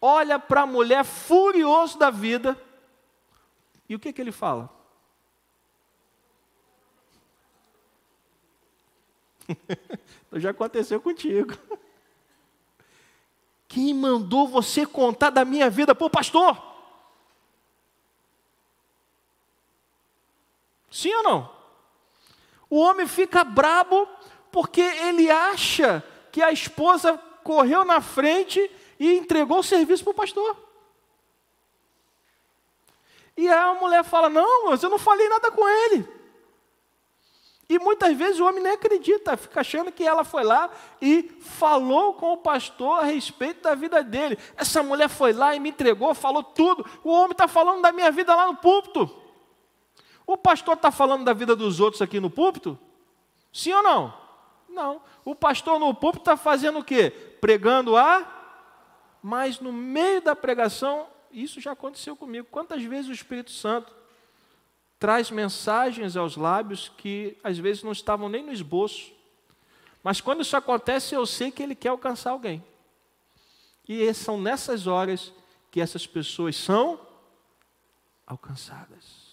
olha 0.00 0.38
para 0.38 0.62
a 0.62 0.66
mulher 0.66 1.04
furioso 1.04 1.98
da 1.98 2.10
vida, 2.10 2.56
e 3.88 3.94
o 3.94 3.98
que, 3.98 4.12
que 4.12 4.20
ele 4.20 4.30
fala? 4.30 4.70
Já 10.34 10.50
aconteceu 10.50 11.00
contigo. 11.00 11.54
Quem 13.66 13.92
mandou 13.92 14.46
você 14.46 14.86
contar 14.86 15.30
da 15.30 15.44
minha 15.44 15.68
vida 15.68 15.94
para 15.94 16.06
o 16.06 16.10
pastor? 16.10 16.77
Sim 20.98 21.14
ou 21.14 21.22
não? 21.22 21.50
O 22.68 22.80
homem 22.80 23.06
fica 23.06 23.44
brabo 23.44 24.08
porque 24.50 24.80
ele 24.80 25.30
acha 25.30 26.02
que 26.32 26.42
a 26.42 26.50
esposa 26.50 27.16
correu 27.44 27.84
na 27.84 28.00
frente 28.00 28.68
e 28.98 29.14
entregou 29.14 29.60
o 29.60 29.62
serviço 29.62 30.02
para 30.02 30.10
o 30.10 30.14
pastor. 30.14 30.56
E 33.36 33.48
a 33.48 33.74
mulher 33.74 34.02
fala: 34.02 34.28
Não, 34.28 34.70
mas 34.70 34.82
eu 34.82 34.90
não 34.90 34.98
falei 34.98 35.28
nada 35.28 35.52
com 35.52 35.68
ele. 35.68 36.04
E 37.68 37.78
muitas 37.78 38.16
vezes 38.16 38.40
o 38.40 38.46
homem 38.46 38.60
nem 38.60 38.72
acredita, 38.72 39.36
fica 39.36 39.60
achando 39.60 39.92
que 39.92 40.02
ela 40.02 40.24
foi 40.24 40.42
lá 40.42 40.68
e 41.00 41.30
falou 41.40 42.14
com 42.14 42.32
o 42.32 42.38
pastor 42.38 42.98
a 42.98 43.04
respeito 43.04 43.62
da 43.62 43.76
vida 43.76 44.02
dele. 44.02 44.36
Essa 44.56 44.82
mulher 44.82 45.08
foi 45.08 45.32
lá 45.32 45.54
e 45.54 45.60
me 45.60 45.68
entregou, 45.68 46.12
falou 46.12 46.42
tudo. 46.42 46.84
O 47.04 47.12
homem 47.12 47.32
está 47.32 47.46
falando 47.46 47.82
da 47.82 47.92
minha 47.92 48.10
vida 48.10 48.34
lá 48.34 48.48
no 48.48 48.56
púlpito. 48.56 49.27
O 50.28 50.36
pastor 50.36 50.74
está 50.74 50.90
falando 50.90 51.24
da 51.24 51.32
vida 51.32 51.56
dos 51.56 51.80
outros 51.80 52.02
aqui 52.02 52.20
no 52.20 52.28
púlpito? 52.28 52.78
Sim 53.50 53.72
ou 53.72 53.82
não? 53.82 54.14
Não. 54.68 55.00
O 55.24 55.34
pastor 55.34 55.80
no 55.80 55.94
púlpito 55.94 56.20
está 56.20 56.36
fazendo 56.36 56.80
o 56.80 56.84
quê? 56.84 57.10
Pregando 57.40 57.96
a. 57.96 58.30
Mas 59.22 59.58
no 59.58 59.72
meio 59.72 60.20
da 60.20 60.36
pregação, 60.36 61.06
isso 61.32 61.62
já 61.62 61.72
aconteceu 61.72 62.14
comigo. 62.14 62.46
Quantas 62.50 62.84
vezes 62.84 63.08
o 63.08 63.14
Espírito 63.14 63.50
Santo 63.50 63.90
traz 64.98 65.30
mensagens 65.30 66.14
aos 66.14 66.36
lábios 66.36 66.92
que 66.98 67.38
às 67.42 67.56
vezes 67.56 67.82
não 67.82 67.92
estavam 67.92 68.28
nem 68.28 68.44
no 68.44 68.52
esboço. 68.52 69.10
Mas 70.02 70.20
quando 70.20 70.42
isso 70.42 70.58
acontece, 70.58 71.14
eu 71.14 71.24
sei 71.24 71.50
que 71.50 71.62
ele 71.62 71.74
quer 71.74 71.88
alcançar 71.88 72.32
alguém. 72.32 72.62
E 73.88 74.12
são 74.12 74.38
nessas 74.38 74.86
horas 74.86 75.32
que 75.70 75.80
essas 75.80 76.06
pessoas 76.06 76.54
são 76.54 77.00
alcançadas. 78.26 79.27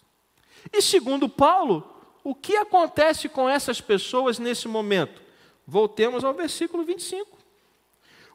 E 0.72 0.82
segundo 0.82 1.30
Paulo, 1.30 1.96
o 2.24 2.34
que 2.34 2.56
acontece 2.58 3.30
com 3.30 3.48
essas 3.48 3.80
pessoas 3.80 4.40
nesse 4.40 4.68
momento? 4.68 5.22
Voltemos 5.66 6.24
ao 6.24 6.34
versículo 6.34 6.84
25. 6.84 7.38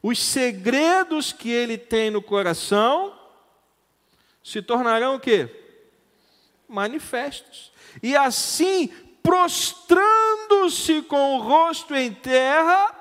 Os 0.02 0.22
segredos 0.22 1.32
que 1.32 1.50
ele 1.50 1.76
tem 1.76 2.10
no 2.10 2.22
coração 2.22 3.18
se 4.42 4.62
tornarão 4.62 5.16
o 5.16 5.20
quê? 5.20 5.48
Manifestos. 6.68 7.72
E 8.02 8.16
assim, 8.16 8.88
prostrando-se 9.22 11.02
com 11.02 11.36
o 11.36 11.42
rosto 11.42 11.94
em 11.94 12.12
terra, 12.12 12.96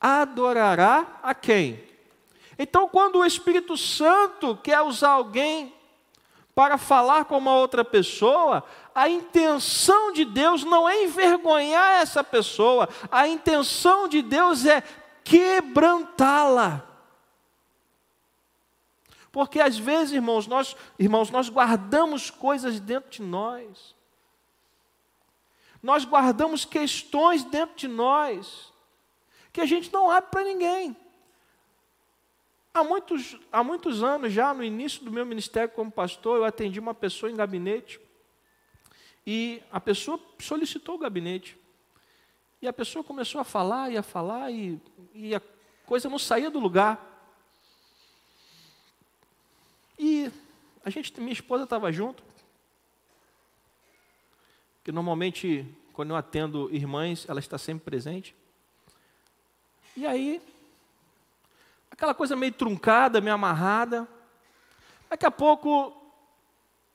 adorará 0.00 1.20
a 1.22 1.34
quem? 1.34 1.82
Então, 2.58 2.88
quando 2.88 3.16
o 3.16 3.24
Espírito 3.24 3.76
Santo 3.76 4.56
quer 4.56 4.80
usar 4.82 5.10
alguém 5.10 5.74
para 6.54 6.76
falar 6.76 7.24
com 7.24 7.38
uma 7.38 7.54
outra 7.54 7.84
pessoa, 7.84 8.62
a 8.94 9.08
intenção 9.08 10.12
de 10.12 10.24
Deus 10.24 10.64
não 10.64 10.88
é 10.88 11.04
envergonhar 11.04 12.02
essa 12.02 12.22
pessoa, 12.22 12.88
a 13.10 13.26
intenção 13.26 14.06
de 14.06 14.20
Deus 14.20 14.66
é 14.66 14.82
quebrantá-la. 15.24 16.86
Porque 19.30 19.60
às 19.60 19.78
vezes, 19.78 20.12
irmãos, 20.12 20.46
nós, 20.46 20.76
irmãos, 20.98 21.30
nós 21.30 21.48
guardamos 21.48 22.28
coisas 22.28 22.78
dentro 22.78 23.10
de 23.10 23.22
nós. 23.22 23.96
Nós 25.82 26.04
guardamos 26.04 26.66
questões 26.66 27.42
dentro 27.42 27.74
de 27.74 27.88
nós 27.88 28.70
que 29.52 29.60
a 29.60 29.66
gente 29.66 29.92
não 29.92 30.10
abre 30.10 30.30
para 30.30 30.44
ninguém. 30.44 30.96
Há 32.74 32.82
muitos, 32.82 33.38
há 33.50 33.62
muitos 33.62 34.02
anos, 34.02 34.32
já 34.32 34.54
no 34.54 34.64
início 34.64 35.04
do 35.04 35.12
meu 35.12 35.26
ministério 35.26 35.68
como 35.74 35.90
pastor, 35.90 36.38
eu 36.38 36.44
atendi 36.44 36.80
uma 36.80 36.94
pessoa 36.94 37.30
em 37.30 37.36
gabinete. 37.36 38.00
E 39.26 39.62
a 39.70 39.78
pessoa 39.78 40.18
solicitou 40.38 40.94
o 40.94 40.98
gabinete. 40.98 41.58
E 42.62 42.66
a 42.66 42.72
pessoa 42.72 43.04
começou 43.04 43.40
a 43.40 43.44
falar 43.44 43.90
e 43.90 43.98
a 43.98 44.02
falar, 44.02 44.50
e, 44.50 44.80
e 45.12 45.34
a 45.34 45.42
coisa 45.84 46.08
não 46.08 46.18
saía 46.18 46.50
do 46.50 46.58
lugar. 46.58 47.08
E 49.98 50.30
a 50.84 50.88
gente, 50.88 51.20
minha 51.20 51.32
esposa 51.32 51.64
estava 51.64 51.92
junto. 51.92 52.24
Que 54.82 54.90
normalmente, 54.90 55.66
quando 55.92 56.10
eu 56.10 56.16
atendo 56.16 56.74
irmãs, 56.74 57.26
ela 57.28 57.38
está 57.38 57.58
sempre 57.58 57.84
presente. 57.84 58.34
E 59.94 60.06
aí, 60.06 60.40
aquela 61.92 62.14
coisa 62.14 62.34
meio 62.34 62.52
truncada, 62.52 63.20
meio 63.20 63.34
amarrada. 63.34 64.08
Daqui 65.10 65.26
a 65.26 65.30
pouco 65.30 65.94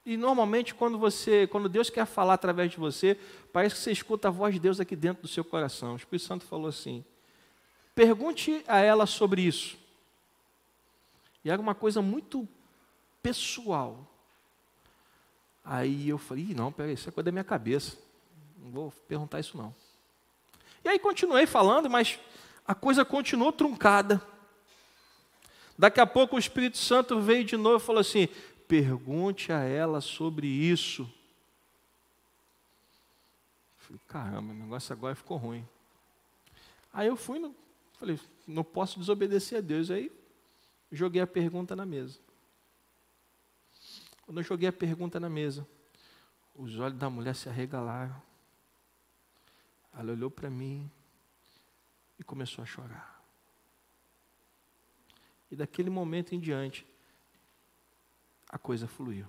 E 0.09 0.15
normalmente 0.15 0.73
quando 0.73 0.97
você, 0.97 1.47
quando 1.47 1.67
Deus 1.67 1.89
quer 1.89 2.05
falar 2.05 2.35
através 2.35 2.71
de 2.71 2.77
você, 2.77 3.19
parece 3.51 3.75
que 3.75 3.81
você 3.81 3.91
escuta 3.91 4.29
a 4.29 4.31
voz 4.31 4.53
de 4.53 4.59
Deus 4.61 4.79
aqui 4.79 4.95
dentro 4.95 5.23
do 5.23 5.27
seu 5.27 5.43
coração. 5.43 5.91
O 5.91 5.95
Espírito 5.97 6.25
Santo 6.25 6.45
falou 6.45 6.69
assim: 6.69 7.03
pergunte 7.93 8.63
a 8.69 8.79
ela 8.79 9.05
sobre 9.05 9.41
isso. 9.41 9.77
E 11.43 11.49
era 11.49 11.61
uma 11.61 11.75
coisa 11.75 12.01
muito 12.01 12.47
pessoal. 13.21 14.09
Aí 15.61 16.07
eu 16.07 16.17
falei, 16.17 16.53
não, 16.55 16.71
peraí, 16.71 16.93
isso 16.93 17.09
é 17.09 17.11
coisa 17.11 17.25
da 17.25 17.31
minha 17.33 17.43
cabeça. 17.43 17.97
Não 18.57 18.71
vou 18.71 18.91
perguntar 19.09 19.41
isso 19.41 19.57
não. 19.57 19.75
E 20.85 20.87
aí 20.87 20.97
continuei 20.99 21.45
falando, 21.45 21.89
mas 21.89 22.17
a 22.65 22.73
coisa 22.73 23.03
continuou 23.03 23.51
truncada. 23.51 24.25
Daqui 25.77 25.99
a 25.99 26.07
pouco 26.07 26.35
o 26.35 26.39
Espírito 26.39 26.77
Santo 26.77 27.21
veio 27.21 27.45
de 27.45 27.55
novo 27.55 27.77
e 27.77 27.85
falou 27.85 28.01
assim: 28.01 28.27
pergunte 28.67 29.51
a 29.51 29.61
ela 29.61 30.01
sobre 30.01 30.47
isso. 30.47 31.09
falei, 33.77 34.01
caramba, 34.07 34.51
o 34.51 34.55
negócio 34.55 34.91
agora 34.91 35.15
ficou 35.15 35.37
ruim. 35.37 35.67
Aí 36.91 37.07
eu 37.07 37.15
fui, 37.15 37.37
no, 37.37 37.55
falei, 37.99 38.19
não 38.47 38.63
posso 38.63 38.99
desobedecer 38.99 39.59
a 39.59 39.61
Deus. 39.61 39.91
Aí 39.91 40.11
joguei 40.91 41.21
a 41.21 41.27
pergunta 41.27 41.75
na 41.75 41.85
mesa. 41.85 42.19
Quando 44.25 44.39
eu 44.39 44.43
joguei 44.43 44.67
a 44.67 44.73
pergunta 44.73 45.19
na 45.19 45.29
mesa, 45.29 45.65
os 46.55 46.77
olhos 46.79 46.97
da 46.97 47.09
mulher 47.09 47.35
se 47.35 47.47
arregalaram. 47.47 48.19
Ela 49.97 50.11
olhou 50.11 50.29
para 50.29 50.49
mim 50.49 50.89
e 52.19 52.23
começou 52.23 52.63
a 52.63 52.65
chorar. 52.65 53.16
E 55.49 55.55
daquele 55.55 55.89
momento 55.89 56.35
em 56.35 56.39
diante, 56.39 56.85
a 58.49 58.57
coisa 58.57 58.87
fluiu. 58.87 59.27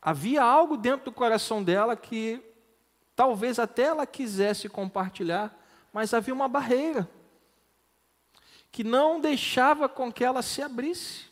Havia 0.00 0.42
algo 0.42 0.76
dentro 0.76 1.04
do 1.04 1.12
coração 1.12 1.62
dela 1.62 1.96
que 1.96 2.42
talvez 3.14 3.58
até 3.58 3.84
ela 3.84 4.04
quisesse 4.04 4.68
compartilhar, 4.68 5.56
mas 5.92 6.12
havia 6.12 6.34
uma 6.34 6.48
barreira 6.48 7.08
que 8.72 8.82
não 8.82 9.20
deixava 9.20 9.88
com 9.88 10.10
que 10.10 10.24
ela 10.24 10.40
se 10.40 10.62
abrisse. 10.62 11.26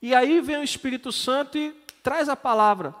E 0.00 0.14
aí 0.14 0.40
vem 0.40 0.58
o 0.58 0.62
Espírito 0.62 1.10
Santo 1.10 1.58
e 1.58 1.72
traz 2.02 2.28
a 2.28 2.36
palavra. 2.36 2.94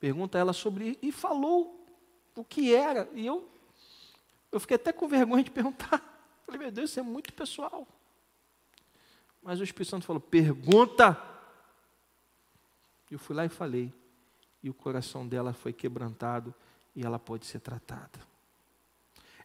Pergunta 0.00 0.36
ela 0.36 0.52
sobre 0.52 0.98
e 1.00 1.12
falou 1.12 1.86
o 2.34 2.44
que 2.44 2.74
era. 2.74 3.08
E 3.14 3.24
eu 3.24 3.48
eu 4.54 4.60
fiquei 4.60 4.76
até 4.76 4.92
com 4.92 5.08
vergonha 5.08 5.42
de 5.42 5.50
perguntar. 5.50 6.00
Falei, 6.46 6.60
meu 6.60 6.70
Deus, 6.70 6.90
isso 6.90 7.00
é 7.00 7.02
muito 7.02 7.32
pessoal. 7.32 7.86
Mas 9.42 9.60
o 9.60 9.64
Espírito 9.64 9.90
Santo 9.90 10.06
falou: 10.06 10.20
pergunta. 10.20 11.20
Eu 13.10 13.18
fui 13.18 13.36
lá 13.36 13.44
e 13.44 13.48
falei. 13.48 13.92
E 14.62 14.70
o 14.70 14.74
coração 14.74 15.26
dela 15.26 15.52
foi 15.52 15.72
quebrantado 15.72 16.54
e 16.96 17.04
ela 17.04 17.18
pode 17.18 17.46
ser 17.46 17.60
tratada. 17.60 18.18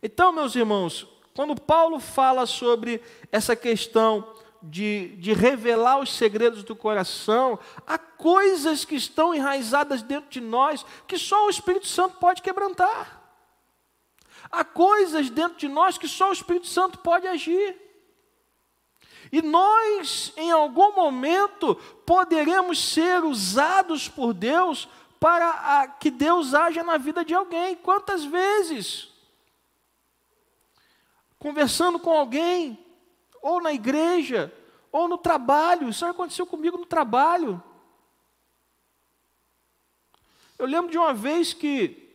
Então, 0.02 0.32
meus 0.32 0.56
irmãos, 0.56 1.08
quando 1.36 1.60
Paulo 1.60 2.00
fala 2.00 2.46
sobre 2.46 3.02
essa 3.32 3.56
questão 3.56 4.34
de, 4.62 5.16
de 5.18 5.34
revelar 5.34 6.00
os 6.00 6.14
segredos 6.14 6.64
do 6.64 6.76
coração, 6.76 7.60
há 7.86 7.98
coisas 7.98 8.86
que 8.86 8.96
estão 8.96 9.34
enraizadas 9.34 10.02
dentro 10.02 10.30
de 10.30 10.42
nós 10.42 10.86
que 11.06 11.18
só 11.18 11.46
o 11.46 11.50
Espírito 11.50 11.88
Santo 11.88 12.18
pode 12.18 12.42
quebrantar. 12.42 13.19
Há 14.52 14.64
coisas 14.64 15.30
dentro 15.30 15.58
de 15.58 15.68
nós 15.68 15.98
que 15.98 16.08
só 16.08 16.30
o 16.30 16.34
Espírito 16.34 16.68
Santo 16.68 17.00
pode 17.00 17.28
agir. 17.28 17.76
E 19.32 19.42
nós, 19.42 20.34
em 20.36 20.50
algum 20.52 20.94
momento, 20.94 21.76
poderemos 22.06 22.80
ser 22.80 23.24
usados 23.24 24.08
por 24.08 24.34
Deus 24.34 24.88
para 25.20 25.88
que 26.00 26.10
Deus 26.10 26.54
haja 26.54 26.84
na 26.84 26.98
vida 26.98 27.24
de 27.24 27.34
alguém. 27.34 27.76
Quantas 27.76 28.24
vezes? 28.24 29.10
conversando 31.40 31.98
com 31.98 32.12
alguém, 32.12 32.78
ou 33.42 33.62
na 33.62 33.72
igreja, 33.72 34.54
ou 34.92 35.08
no 35.08 35.18
trabalho. 35.18 35.88
Isso 35.88 36.06
aconteceu 36.06 36.46
comigo 36.46 36.78
no 36.78 36.86
trabalho. 36.86 37.64
Eu 40.58 40.66
lembro 40.66 40.92
de 40.92 40.98
uma 40.98 41.14
vez 41.14 41.54
que 41.54 42.09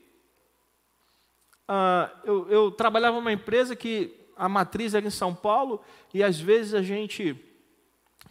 uh, 1.69 2.11
eu, 2.25 2.51
eu 2.51 2.71
trabalhava 2.71 3.17
numa 3.17 3.33
empresa 3.33 3.77
que 3.77 4.25
a 4.37 4.49
matriz 4.49 4.95
era 4.95 5.07
em 5.07 5.11
São 5.11 5.35
Paulo, 5.35 5.83
e 6.13 6.23
às 6.23 6.39
vezes 6.39 6.75
a 6.75 6.83
gente 6.83 7.37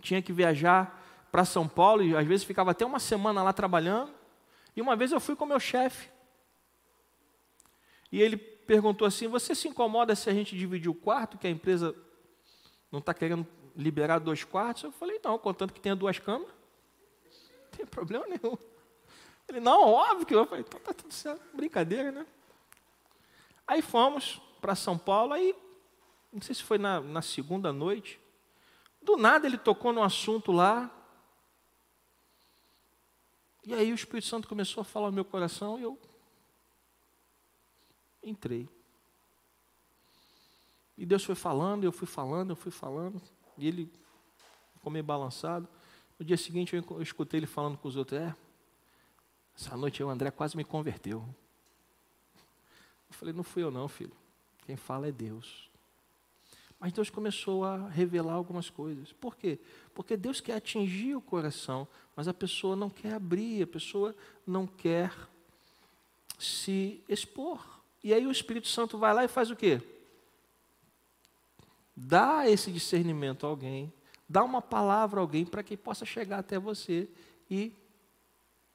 tinha 0.01 0.21
que 0.21 0.33
viajar 0.33 1.01
para 1.31 1.45
São 1.45 1.67
Paulo, 1.67 2.03
e 2.03 2.15
às 2.15 2.25
vezes 2.25 2.45
ficava 2.45 2.71
até 2.71 2.85
uma 2.85 2.99
semana 2.99 3.41
lá 3.41 3.53
trabalhando. 3.53 4.11
E 4.75 4.81
uma 4.81 4.95
vez 4.95 5.11
eu 5.11 5.19
fui 5.19 5.35
com 5.35 5.45
meu 5.45 5.59
chefe. 5.59 6.09
E 8.11 8.21
ele 8.21 8.37
perguntou 8.37 9.07
assim: 9.07 9.27
Você 9.27 9.55
se 9.55 9.67
incomoda 9.67 10.15
se 10.15 10.29
a 10.29 10.33
gente 10.33 10.57
dividir 10.57 10.89
o 10.89 10.93
quarto, 10.93 11.37
que 11.37 11.47
a 11.47 11.49
empresa 11.49 11.95
não 12.91 12.99
está 12.99 13.13
querendo 13.13 13.45
liberar 13.75 14.19
dois 14.19 14.43
quartos? 14.43 14.83
Eu 14.83 14.91
falei: 14.91 15.19
Não, 15.23 15.37
contanto 15.37 15.73
que 15.73 15.79
tenha 15.79 15.95
duas 15.95 16.19
camas, 16.19 16.47
não 16.47 17.69
tem 17.77 17.85
problema 17.85 18.25
nenhum. 18.27 18.57
Ele: 19.47 19.59
Não, 19.59 19.89
óbvio 19.89 20.25
que 20.25 20.35
eu. 20.35 20.45
falei: 20.45 20.65
Então 20.67 20.79
tá 20.79 20.93
tudo 20.93 21.13
certo, 21.13 21.41
brincadeira, 21.55 22.11
né? 22.11 22.25
Aí 23.67 23.81
fomos 23.81 24.41
para 24.61 24.75
São 24.75 24.97
Paulo, 24.97 25.33
aí, 25.33 25.55
não 26.31 26.41
sei 26.41 26.55
se 26.55 26.63
foi 26.63 26.77
na, 26.77 27.01
na 27.01 27.21
segunda 27.21 27.71
noite, 27.73 28.19
do 29.01 29.17
nada 29.17 29.45
ele 29.47 29.57
tocou 29.57 29.91
no 29.91 30.03
assunto 30.03 30.51
lá. 30.51 30.89
E 33.65 33.73
aí 33.73 33.91
o 33.91 33.95
Espírito 33.95 34.27
Santo 34.27 34.47
começou 34.47 34.81
a 34.81 34.85
falar 34.85 35.07
no 35.07 35.13
meu 35.13 35.25
coração 35.25 35.79
e 35.79 35.83
eu 35.83 35.97
Entrei. 38.23 38.69
E 40.97 41.05
Deus 41.05 41.25
foi 41.25 41.35
falando, 41.35 41.83
eu 41.83 41.91
fui 41.91 42.07
falando, 42.07 42.51
eu 42.51 42.55
fui 42.55 42.71
falando, 42.71 43.21
e 43.57 43.67
ele 43.67 43.91
ficou 44.73 44.91
meio 44.91 45.03
balançado. 45.03 45.67
No 46.17 46.25
dia 46.25 46.37
seguinte 46.37 46.75
eu 46.75 47.01
escutei 47.01 47.39
ele 47.39 47.47
falando 47.47 47.77
com 47.77 47.87
os 47.87 47.97
outros, 47.97 48.19
é, 48.19 48.33
essa 49.55 49.75
noite 49.75 50.01
o 50.01 50.09
André 50.09 50.31
quase 50.31 50.55
me 50.55 50.63
converteu. 50.63 51.27
Eu 53.13 53.19
falei, 53.19 53.33
não 53.33 53.43
fui 53.43 53.63
eu 53.63 53.69
não, 53.69 53.87
filho. 53.87 54.11
Quem 54.65 54.75
fala 54.75 55.07
é 55.07 55.11
Deus. 55.11 55.69
Mas 56.79 56.91
Deus 56.91 57.09
começou 57.09 57.63
a 57.63 57.87
revelar 57.87 58.33
algumas 58.33 58.69
coisas. 58.69 59.13
Por 59.13 59.37
quê? 59.37 59.59
Porque 59.93 60.17
Deus 60.17 60.41
quer 60.41 60.55
atingir 60.55 61.15
o 61.15 61.21
coração, 61.21 61.87
mas 62.15 62.27
a 62.27 62.33
pessoa 62.33 62.75
não 62.75 62.89
quer 62.89 63.13
abrir, 63.13 63.63
a 63.63 63.67
pessoa 63.67 64.15
não 64.45 64.65
quer 64.65 65.13
se 66.37 67.01
expor. 67.07 67.63
E 68.03 68.13
aí 68.13 68.25
o 68.27 68.31
Espírito 68.31 68.67
Santo 68.67 68.97
vai 68.97 69.13
lá 69.13 69.23
e 69.23 69.29
faz 69.29 69.49
o 69.49 69.55
quê? 69.55 69.81
Dá 71.95 72.49
esse 72.49 72.71
discernimento 72.71 73.45
a 73.45 73.49
alguém, 73.49 73.93
dá 74.27 74.43
uma 74.43 74.61
palavra 74.61 75.19
a 75.19 75.23
alguém 75.23 75.45
para 75.45 75.63
que 75.63 75.77
possa 75.77 76.05
chegar 76.05 76.39
até 76.39 76.57
você 76.59 77.07
e 77.49 77.71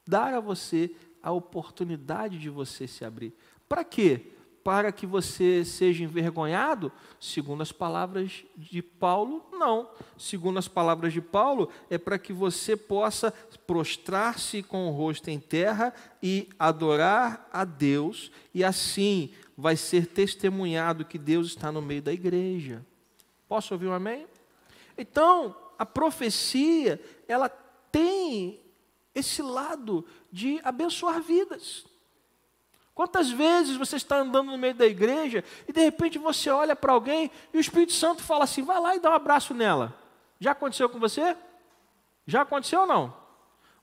dar 0.07 0.33
a 0.33 0.39
você 0.39 0.95
a 1.21 1.31
oportunidade 1.31 2.39
de 2.39 2.49
você 2.49 2.87
se 2.87 3.03
abrir. 3.03 3.35
Para 3.69 3.85
quê? 3.85 4.33
para 4.69 4.91
que 4.91 5.07
você 5.07 5.65
seja 5.65 6.03
envergonhado? 6.03 6.91
Segundo 7.19 7.61
as 7.61 7.71
palavras 7.71 8.45
de 8.55 8.83
Paulo, 8.83 9.43
não. 9.51 9.89
Segundo 10.15 10.59
as 10.59 10.67
palavras 10.67 11.11
de 11.11 11.21
Paulo, 11.21 11.69
é 11.89 11.97
para 11.97 12.19
que 12.19 12.31
você 12.31 12.77
possa 12.77 13.31
prostrar-se 13.65 14.61
com 14.61 14.87
o 14.87 14.91
rosto 14.91 15.29
em 15.29 15.39
terra 15.39 15.91
e 16.21 16.47
adorar 16.59 17.49
a 17.51 17.65
Deus, 17.65 18.31
e 18.53 18.63
assim 18.63 19.31
vai 19.57 19.75
ser 19.75 20.05
testemunhado 20.05 21.03
que 21.03 21.17
Deus 21.17 21.47
está 21.47 21.71
no 21.71 21.81
meio 21.81 22.03
da 22.03 22.13
igreja. 22.13 22.85
Posso 23.47 23.73
ouvir 23.73 23.87
um 23.87 23.93
amém? 23.93 24.27
Então, 24.95 25.55
a 25.79 25.85
profecia, 25.85 27.01
ela 27.27 27.49
tem 27.49 28.59
esse 29.15 29.41
lado 29.41 30.05
de 30.31 30.59
abençoar 30.63 31.21
vidas. 31.23 31.88
Quantas 32.99 33.31
vezes 33.31 33.77
você 33.77 33.95
está 33.95 34.17
andando 34.17 34.51
no 34.51 34.57
meio 34.57 34.75
da 34.75 34.85
igreja 34.85 35.41
e 35.65 35.71
de 35.71 35.79
repente 35.79 36.17
você 36.17 36.49
olha 36.49 36.75
para 36.75 36.91
alguém 36.91 37.31
e 37.53 37.57
o 37.57 37.61
Espírito 37.61 37.93
Santo 37.93 38.21
fala 38.21 38.43
assim: 38.43 38.61
vai 38.61 38.77
lá 38.77 38.93
e 38.93 38.99
dá 38.99 39.11
um 39.11 39.13
abraço 39.13 39.53
nela. 39.53 39.97
Já 40.37 40.51
aconteceu 40.51 40.89
com 40.89 40.99
você? 40.99 41.37
Já 42.27 42.41
aconteceu 42.41 42.81
ou 42.81 42.85
não? 42.85 43.15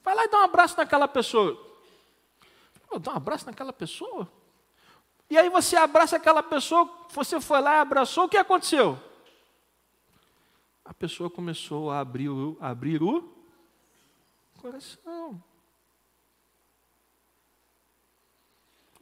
Vai 0.04 0.14
lá 0.14 0.22
e 0.26 0.28
dá 0.28 0.40
um 0.40 0.42
abraço 0.42 0.76
naquela 0.76 1.08
pessoa. 1.08 1.58
Dá 3.00 3.12
um 3.12 3.16
abraço 3.16 3.46
naquela 3.46 3.72
pessoa? 3.72 4.30
E 5.30 5.38
aí 5.38 5.48
você 5.48 5.76
abraça 5.76 6.16
aquela 6.16 6.42
pessoa, 6.42 6.86
você 7.08 7.40
foi 7.40 7.62
lá 7.62 7.76
e 7.76 7.80
abraçou, 7.80 8.24
o 8.24 8.28
que 8.28 8.36
aconteceu? 8.36 8.98
A 10.84 10.92
pessoa 10.92 11.30
começou 11.30 11.90
a 11.90 12.00
abrir 12.00 12.28
o, 12.28 12.58
abrir 12.60 13.02
o 13.02 13.26
coração. 14.60 15.42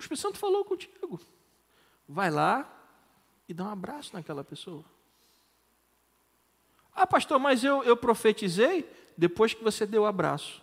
Espírito 0.04 0.22
Santo 0.22 0.38
falou 0.38 0.64
contigo. 0.64 1.20
Vai 2.08 2.30
lá 2.30 2.70
e 3.48 3.54
dá 3.54 3.64
um 3.64 3.70
abraço 3.70 4.12
naquela 4.12 4.44
pessoa. 4.44 4.84
Ah, 6.94 7.06
pastor, 7.06 7.38
mas 7.38 7.64
eu, 7.64 7.82
eu 7.82 7.96
profetizei 7.96 8.88
depois 9.16 9.54
que 9.54 9.64
você 9.64 9.84
deu 9.86 10.02
o 10.02 10.06
abraço 10.06 10.62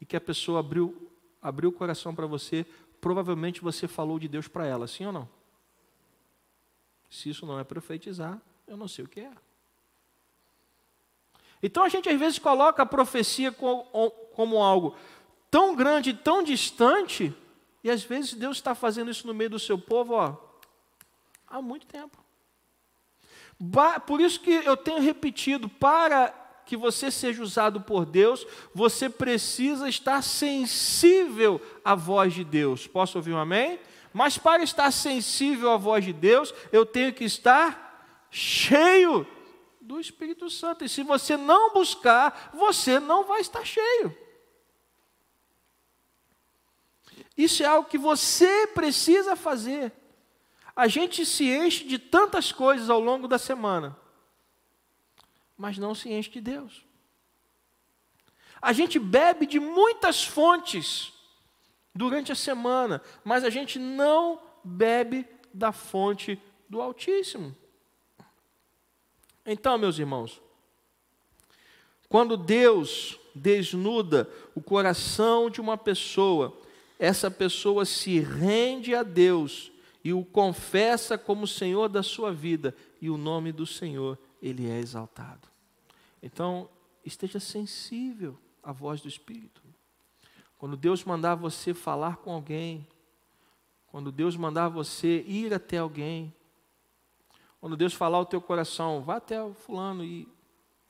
e 0.00 0.04
que 0.04 0.16
a 0.16 0.20
pessoa 0.20 0.60
abriu, 0.60 1.10
abriu 1.42 1.70
o 1.70 1.72
coração 1.72 2.14
para 2.14 2.26
você, 2.26 2.64
provavelmente 3.00 3.60
você 3.60 3.88
falou 3.88 4.18
de 4.18 4.28
Deus 4.28 4.46
para 4.46 4.66
ela, 4.66 4.86
sim 4.86 5.06
ou 5.06 5.12
não? 5.12 5.28
Se 7.10 7.30
isso 7.30 7.46
não 7.46 7.58
é 7.58 7.64
profetizar, 7.64 8.40
eu 8.66 8.76
não 8.76 8.86
sei 8.86 9.04
o 9.04 9.08
que 9.08 9.20
é. 9.20 9.32
Então 11.62 11.82
a 11.82 11.88
gente 11.88 12.08
às 12.08 12.18
vezes 12.18 12.38
coloca 12.38 12.82
a 12.82 12.86
profecia 12.86 13.50
como, 13.50 13.84
como 14.34 14.62
algo 14.62 14.96
tão 15.50 15.74
grande, 15.74 16.12
tão 16.12 16.42
distante, 16.42 17.34
e 17.84 17.90
às 17.90 18.02
vezes 18.02 18.32
Deus 18.32 18.56
está 18.56 18.74
fazendo 18.74 19.10
isso 19.10 19.26
no 19.26 19.34
meio 19.34 19.50
do 19.50 19.58
seu 19.58 19.78
povo 19.78 20.14
ó, 20.14 20.34
há 21.46 21.60
muito 21.60 21.86
tempo. 21.86 22.16
Por 24.06 24.22
isso 24.22 24.40
que 24.40 24.50
eu 24.50 24.76
tenho 24.76 25.00
repetido, 25.00 25.68
para 25.68 26.34
que 26.64 26.78
você 26.78 27.10
seja 27.10 27.42
usado 27.42 27.82
por 27.82 28.06
Deus, 28.06 28.46
você 28.74 29.10
precisa 29.10 29.86
estar 29.86 30.22
sensível 30.22 31.60
à 31.84 31.94
voz 31.94 32.32
de 32.32 32.42
Deus. 32.42 32.86
Posso 32.86 33.18
ouvir 33.18 33.32
um 33.34 33.38
amém? 33.38 33.78
Mas 34.14 34.38
para 34.38 34.62
estar 34.62 34.90
sensível 34.90 35.70
à 35.70 35.76
voz 35.76 36.04
de 36.04 36.12
Deus, 36.12 36.54
eu 36.72 36.86
tenho 36.86 37.12
que 37.12 37.24
estar 37.24 38.26
cheio 38.30 39.26
do 39.78 40.00
Espírito 40.00 40.48
Santo. 40.48 40.84
E 40.84 40.88
se 40.88 41.02
você 41.02 41.36
não 41.36 41.74
buscar, 41.74 42.50
você 42.54 42.98
não 42.98 43.24
vai 43.24 43.42
estar 43.42 43.64
cheio. 43.64 44.23
Isso 47.36 47.62
é 47.62 47.66
algo 47.66 47.88
que 47.88 47.98
você 47.98 48.66
precisa 48.68 49.34
fazer. 49.34 49.92
A 50.76 50.88
gente 50.88 51.24
se 51.24 51.44
enche 51.44 51.84
de 51.84 51.98
tantas 51.98 52.52
coisas 52.52 52.90
ao 52.90 53.00
longo 53.00 53.28
da 53.28 53.38
semana, 53.38 53.96
mas 55.56 55.78
não 55.78 55.94
se 55.94 56.12
enche 56.12 56.30
de 56.30 56.40
Deus. 56.40 56.84
A 58.60 58.72
gente 58.72 58.98
bebe 58.98 59.46
de 59.46 59.60
muitas 59.60 60.24
fontes 60.24 61.12
durante 61.94 62.32
a 62.32 62.34
semana, 62.34 63.02
mas 63.22 63.44
a 63.44 63.50
gente 63.50 63.78
não 63.78 64.40
bebe 64.64 65.26
da 65.52 65.70
fonte 65.70 66.40
do 66.68 66.80
Altíssimo. 66.80 67.54
Então, 69.46 69.76
meus 69.76 69.98
irmãos, 69.98 70.40
quando 72.08 72.36
Deus 72.36 73.18
desnuda 73.34 74.28
o 74.54 74.62
coração 74.62 75.50
de 75.50 75.60
uma 75.60 75.76
pessoa, 75.76 76.56
essa 76.98 77.30
pessoa 77.30 77.84
se 77.84 78.20
rende 78.20 78.94
a 78.94 79.02
Deus 79.02 79.72
e 80.02 80.12
o 80.12 80.24
confessa 80.24 81.16
como 81.16 81.46
Senhor 81.46 81.88
da 81.88 82.02
sua 82.02 82.32
vida, 82.32 82.76
e 83.00 83.08
o 83.08 83.16
nome 83.16 83.50
do 83.52 83.66
Senhor, 83.66 84.18
ele 84.40 84.68
é 84.68 84.78
exaltado. 84.78 85.48
Então, 86.22 86.68
esteja 87.04 87.40
sensível 87.40 88.38
à 88.62 88.70
voz 88.70 89.00
do 89.00 89.08
Espírito. 89.08 89.62
Quando 90.58 90.76
Deus 90.76 91.04
mandar 91.04 91.34
você 91.34 91.72
falar 91.72 92.18
com 92.18 92.32
alguém, 92.32 92.86
quando 93.86 94.12
Deus 94.12 94.36
mandar 94.36 94.68
você 94.68 95.22
ir 95.26 95.54
até 95.54 95.78
alguém, 95.78 96.34
quando 97.60 97.76
Deus 97.76 97.94
falar 97.94 98.18
ao 98.18 98.26
teu 98.26 98.42
coração, 98.42 99.00
vá 99.00 99.16
até 99.16 99.42
o 99.42 99.54
fulano 99.54 100.04
e 100.04 100.28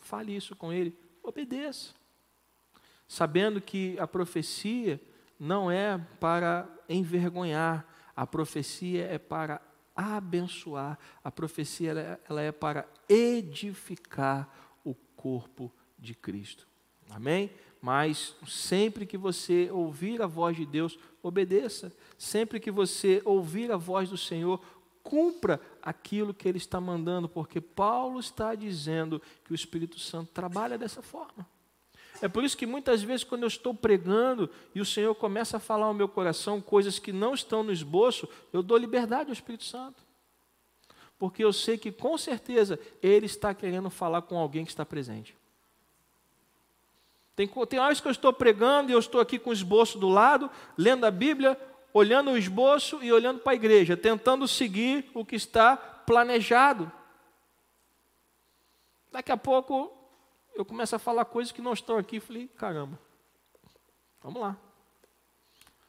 fale 0.00 0.34
isso 0.34 0.56
com 0.56 0.72
ele, 0.72 0.96
obedeça. 1.22 1.94
Sabendo 3.06 3.60
que 3.60 3.96
a 3.98 4.06
profecia 4.08 5.00
não 5.38 5.70
é 5.70 5.98
para 6.20 6.68
envergonhar, 6.88 7.86
a 8.14 8.26
profecia 8.26 9.04
é 9.06 9.18
para 9.18 9.60
abençoar, 9.94 10.98
a 11.22 11.30
profecia 11.30 11.90
ela 11.90 12.00
é, 12.00 12.20
ela 12.28 12.42
é 12.42 12.52
para 12.52 12.88
edificar 13.08 14.48
o 14.84 14.94
corpo 15.16 15.72
de 15.98 16.14
Cristo. 16.14 16.66
Amém? 17.10 17.50
Mas 17.80 18.34
sempre 18.46 19.04
que 19.04 19.18
você 19.18 19.70
ouvir 19.70 20.22
a 20.22 20.26
voz 20.26 20.56
de 20.56 20.64
Deus, 20.64 20.98
obedeça. 21.22 21.92
Sempre 22.16 22.58
que 22.58 22.70
você 22.70 23.20
ouvir 23.24 23.70
a 23.70 23.76
voz 23.76 24.08
do 24.08 24.16
Senhor, 24.16 24.60
cumpra 25.02 25.60
aquilo 25.82 26.32
que 26.32 26.48
Ele 26.48 26.56
está 26.56 26.80
mandando, 26.80 27.28
porque 27.28 27.60
Paulo 27.60 28.18
está 28.18 28.54
dizendo 28.54 29.20
que 29.44 29.52
o 29.52 29.54
Espírito 29.54 29.98
Santo 29.98 30.32
trabalha 30.32 30.78
dessa 30.78 31.02
forma. 31.02 31.46
É 32.22 32.28
por 32.28 32.44
isso 32.44 32.56
que 32.56 32.66
muitas 32.66 33.02
vezes, 33.02 33.24
quando 33.24 33.42
eu 33.42 33.48
estou 33.48 33.74
pregando 33.74 34.48
e 34.74 34.80
o 34.80 34.84
Senhor 34.84 35.14
começa 35.14 35.56
a 35.56 35.60
falar 35.60 35.86
ao 35.86 35.94
meu 35.94 36.08
coração 36.08 36.60
coisas 36.60 36.98
que 36.98 37.12
não 37.12 37.34
estão 37.34 37.62
no 37.62 37.72
esboço, 37.72 38.28
eu 38.52 38.62
dou 38.62 38.76
liberdade 38.76 39.30
ao 39.30 39.32
Espírito 39.32 39.64
Santo. 39.64 40.02
Porque 41.18 41.44
eu 41.44 41.52
sei 41.52 41.76
que 41.76 41.90
com 41.90 42.16
certeza 42.16 42.78
Ele 43.02 43.26
está 43.26 43.52
querendo 43.54 43.90
falar 43.90 44.22
com 44.22 44.38
alguém 44.38 44.64
que 44.64 44.70
está 44.70 44.84
presente. 44.84 45.36
Tem, 47.34 47.48
tem 47.68 47.80
horas 47.80 48.00
que 48.00 48.06
eu 48.06 48.12
estou 48.12 48.32
pregando 48.32 48.90
e 48.90 48.94
eu 48.94 48.98
estou 48.98 49.20
aqui 49.20 49.38
com 49.38 49.50
o 49.50 49.52
esboço 49.52 49.98
do 49.98 50.08
lado, 50.08 50.48
lendo 50.78 51.04
a 51.04 51.10
Bíblia, 51.10 51.58
olhando 51.92 52.30
o 52.30 52.38
esboço 52.38 53.02
e 53.02 53.12
olhando 53.12 53.40
para 53.40 53.52
a 53.52 53.56
igreja, 53.56 53.96
tentando 53.96 54.46
seguir 54.46 55.10
o 55.14 55.24
que 55.24 55.34
está 55.34 55.76
planejado. 55.76 56.90
Daqui 59.10 59.32
a 59.32 59.36
pouco 59.36 59.92
eu 60.54 60.64
começo 60.64 60.94
a 60.94 60.98
falar 60.98 61.24
coisas 61.24 61.52
que 61.52 61.60
não 61.60 61.72
estão 61.72 61.96
aqui. 61.96 62.20
Falei, 62.20 62.48
caramba, 62.48 62.98
vamos 64.22 64.40
lá. 64.40 64.56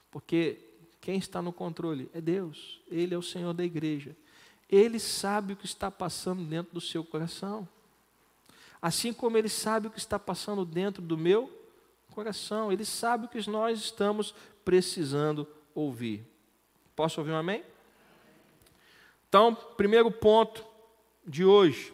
Porque 0.10 0.58
quem 1.01 1.17
está 1.17 1.41
no 1.41 1.54
controle 1.54 2.10
é 2.13 2.21
Deus, 2.21 2.82
Ele 2.88 3.13
é 3.13 3.17
o 3.17 3.21
Senhor 3.21 3.54
da 3.54 3.63
igreja. 3.63 4.15
Ele 4.69 4.99
sabe 4.99 5.54
o 5.54 5.56
que 5.56 5.65
está 5.65 5.91
passando 5.91 6.43
dentro 6.43 6.73
do 6.73 6.82
seu 6.82 7.04
coração. 7.04 7.67
Assim 8.82 9.13
como 9.13 9.38
Ele 9.38 9.49
sabe 9.49 9.88
o 9.88 9.91
que 9.91 9.99
está 9.99 10.17
passando 10.17 10.65
dentro 10.65 11.01
do 11.01 11.17
meu 11.17 11.51
coração. 12.12 12.71
Ele 12.71 12.86
sabe 12.86 13.25
o 13.25 13.30
que 13.30 13.47
nós 13.49 13.80
estamos 13.80 14.34
precisando 14.63 15.47
ouvir. 15.75 16.25
Posso 16.95 17.19
ouvir 17.19 17.32
um 17.32 17.38
amém? 17.38 17.63
Então, 19.28 19.54
primeiro 19.54 20.10
ponto 20.10 20.65
de 21.28 21.43
hoje. 21.43 21.93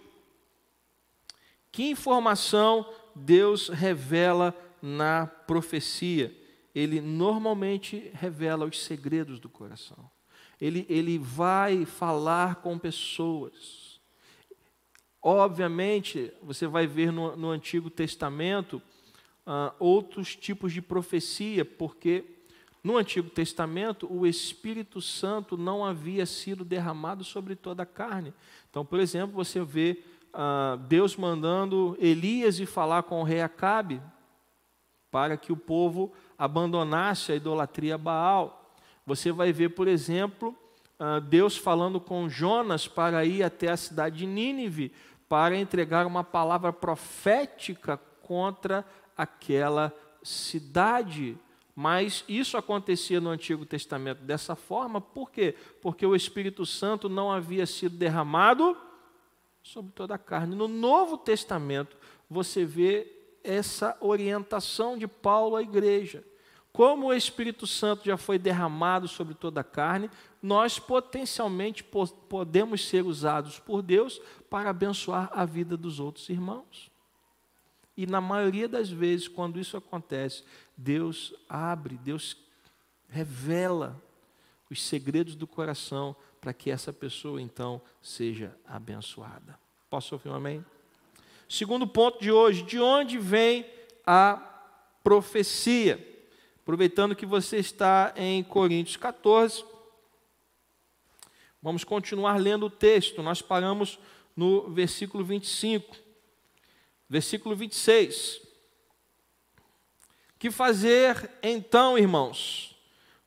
Que 1.72 1.90
informação 1.90 2.86
Deus 3.16 3.70
revela 3.70 4.56
na 4.82 5.26
profecia? 5.26 6.36
Ele 6.74 7.00
normalmente 7.00 8.12
revela 8.14 8.66
os 8.66 8.84
segredos 8.84 9.40
do 9.40 9.50
coração. 9.50 10.10
Ele, 10.60 10.86
ele 10.90 11.18
vai 11.18 11.86
falar 11.86 12.56
com 12.56 12.78
pessoas. 12.78 14.00
Obviamente, 15.22 16.32
você 16.42 16.68
vai 16.68 16.88
ver 16.88 17.12
no, 17.12 17.36
no 17.36 17.50
Antigo 17.50 17.90
Testamento 17.90 18.82
uh, 19.46 19.74
outros 19.80 20.36
tipos 20.36 20.74
de 20.74 20.82
profecia, 20.82 21.64
porque 21.64 22.24
no 22.84 22.98
Antigo 22.98 23.30
Testamento 23.30 24.12
o 24.12 24.26
Espírito 24.26 25.02
Santo 25.02 25.58
não 25.58 25.86
havia 25.86 26.26
sido 26.26 26.66
derramado 26.66 27.24
sobre 27.24 27.56
toda 27.56 27.84
a 27.84 27.86
carne. 27.86 28.34
Então, 28.70 28.86
por 28.86 29.00
exemplo, 29.00 29.36
você 29.36 29.64
vê 29.64 30.04
ah, 30.34 30.78
Deus 30.88 31.16
mandando 31.16 31.98
Elias 32.00 32.60
ir 32.60 32.66
falar 32.66 33.04
com 33.04 33.22
o 33.22 33.24
rei 33.24 33.42
Acabe 33.42 34.02
para 35.10 35.36
que 35.36 35.52
o 35.52 35.58
povo 35.58 36.14
abandonasse 36.38 37.32
a 37.32 37.36
idolatria 37.36 37.98
Baal. 37.98 38.76
Você 39.06 39.32
vai 39.32 39.52
ver, 39.52 39.70
por 39.70 39.88
exemplo, 39.88 40.56
ah, 41.00 41.20
Deus 41.20 41.58
falando 41.58 42.00
com 42.00 42.30
Jonas 42.30 42.88
para 42.88 43.26
ir 43.26 43.44
até 43.44 43.70
a 43.70 43.78
cidade 43.78 44.20
de 44.20 44.26
Nínive 44.26 44.94
para 45.28 45.58
entregar 45.58 46.06
uma 46.06 46.24
palavra 46.24 46.72
profética 46.74 47.98
contra 48.22 48.86
aquela 49.18 49.94
cidade. 50.24 51.38
Mas 51.76 52.24
isso 52.28 52.58
acontecia 52.58 53.22
no 53.22 53.30
Antigo 53.30 53.66
Testamento 53.66 54.22
dessa 54.24 54.56
forma, 54.56 55.00
por 55.00 55.32
quê? 55.32 55.56
Porque 55.82 56.06
o 56.06 56.16
Espírito 56.16 56.66
Santo 56.66 57.08
não 57.08 57.32
havia 57.32 57.66
sido 57.66 57.98
derramado 57.98 58.78
sobre 59.64 59.92
toda 59.92 60.16
a 60.16 60.20
carne. 60.20 60.56
No 60.56 60.68
Novo 60.68 61.18
Testamento, 61.18 61.98
você 62.30 62.66
vê 62.66 63.12
essa 63.44 63.98
orientação 64.00 64.98
de 64.98 65.08
Paulo 65.08 65.56
à 65.56 65.62
igreja. 65.62 66.24
Como 66.74 67.08
o 67.08 67.14
Espírito 67.14 67.68
Santo 67.68 68.06
já 68.06 68.16
foi 68.16 68.40
derramado 68.40 69.08
sobre 69.08 69.34
toda 69.34 69.60
a 69.60 69.64
carne, 69.64 70.10
nós 70.42 70.80
potencialmente 70.80 71.84
podemos 71.84 72.88
ser 72.88 73.06
usados 73.06 73.60
por 73.60 73.82
Deus 73.82 74.22
para 74.50 74.70
abençoar 74.70 75.30
a 75.34 75.44
vida 75.44 75.76
dos 75.76 76.00
outros 76.00 76.30
irmãos. 76.30 76.90
E 77.98 78.08
na 78.08 78.22
maioria 78.22 78.70
das 78.70 78.90
vezes, 78.90 79.28
quando 79.28 79.60
isso 79.60 79.76
acontece, 79.76 80.44
Deus 80.78 81.34
abre, 81.50 81.98
Deus 81.98 82.38
revela 83.10 84.02
os 84.72 84.82
segredos 84.82 85.36
do 85.36 85.46
coração 85.46 86.16
para 86.40 86.54
que 86.54 86.72
essa 86.72 86.94
pessoa 86.94 87.42
então 87.42 87.82
seja 88.02 88.56
abençoada. 88.66 89.60
Posso 89.90 90.16
ouvir 90.16 90.30
um 90.30 90.34
amém? 90.34 90.66
Segundo 91.48 91.86
ponto 91.86 92.22
de 92.22 92.32
hoje, 92.32 92.64
de 92.64 92.80
onde 92.80 93.18
vem 93.18 93.66
a 94.08 94.36
profecia? 95.04 96.08
Aproveitando 96.62 97.16
que 97.16 97.26
você 97.26 97.58
está 97.58 98.14
em 98.16 98.42
Coríntios 98.42 98.96
14, 98.96 99.66
vamos 101.62 101.84
continuar 101.84 102.40
lendo 102.40 102.68
o 102.68 102.70
texto. 102.70 103.22
Nós 103.22 103.42
paramos 103.42 104.00
no 104.36 104.70
versículo 104.70 105.26
25. 105.26 105.98
Versículo 107.10 107.56
26. 107.58 108.42
Que 110.40 110.50
fazer 110.50 111.30
então, 111.44 111.98
irmãos, 111.98 112.71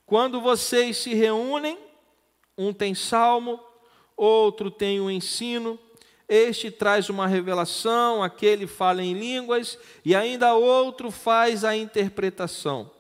quando 0.07 0.40
vocês 0.40 0.99
se 0.99 1.14
reúnem, 1.14 1.79
um 2.57 2.73
tem 2.73 2.95
salmo, 2.95 3.59
outro 4.17 4.71
tem 4.71 5.01
um 5.01 5.11
ensino, 5.11 5.79
este 6.29 6.71
traz 6.71 7.11
uma 7.11 7.27
revelação, 7.27 8.23
aquele 8.23 8.67
fala 8.67 9.03
em 9.03 9.12
línguas, 9.12 9.79
e 10.05 10.14
ainda 10.14 10.55
outro 10.55 11.11
faz 11.11 11.64
a 11.64 11.77
interpretação. 11.77 12.90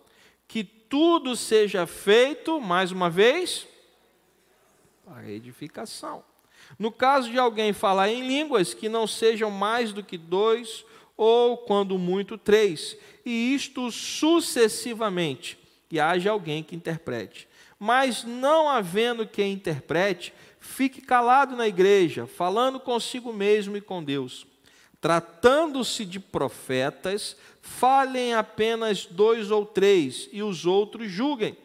Que 0.46 0.62
tudo 0.62 1.34
seja 1.34 1.86
feito, 1.86 2.60
mais 2.60 2.92
uma 2.92 3.08
vez, 3.08 3.66
para 5.04 5.30
edificação. 5.30 6.22
No 6.78 6.90
caso 6.90 7.30
de 7.30 7.38
alguém 7.38 7.72
falar 7.72 8.08
em 8.08 8.26
línguas, 8.26 8.74
que 8.74 8.88
não 8.88 9.06
sejam 9.06 9.50
mais 9.50 9.92
do 9.92 10.02
que 10.02 10.18
dois, 10.18 10.84
ou 11.16 11.58
quando 11.58 11.98
muito 11.98 12.36
três, 12.36 12.96
e 13.24 13.54
isto 13.54 13.90
sucessivamente, 13.90 15.58
haja 15.98 16.30
alguém 16.30 16.62
que 16.62 16.76
interprete. 16.76 17.48
Mas 17.78 18.24
não 18.24 18.68
havendo 18.68 19.26
quem 19.26 19.52
interprete, 19.52 20.32
fique 20.60 21.00
calado 21.00 21.56
na 21.56 21.68
igreja, 21.68 22.26
falando 22.26 22.80
consigo 22.80 23.32
mesmo 23.32 23.76
e 23.76 23.80
com 23.80 24.02
Deus. 24.02 24.46
Tratando-se 25.00 26.04
de 26.04 26.18
profetas, 26.18 27.36
falem 27.60 28.34
apenas 28.34 29.04
dois 29.04 29.50
ou 29.50 29.66
três, 29.66 30.28
e 30.32 30.42
os 30.42 30.64
outros 30.64 31.10
julguem. 31.10 31.56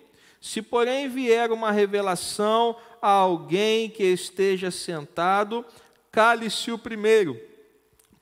Se, 0.42 0.62
porém, 0.62 1.08
vier 1.08 1.52
uma 1.52 1.72
revelação 1.72 2.76
a 3.02 3.10
alguém 3.10 3.90
que 3.90 4.04
esteja 4.04 4.72
sentado, 4.72 5.66
cale-se 6.12 6.72
o 6.72 6.78
primeiro. 6.78 7.40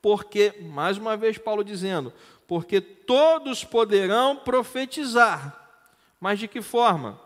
Porque, 0.01 0.53
mais 0.61 0.97
uma 0.97 1.17
vez, 1.17 1.37
Paulo 1.37 1.63
dizendo, 1.63 2.13
porque 2.47 2.79
todos 2.79 3.63
poderão 3.63 4.35
profetizar. 4.35 5.66
Mas 6.19 6.39
de 6.39 6.47
que 6.47 6.61
forma? 6.61 7.19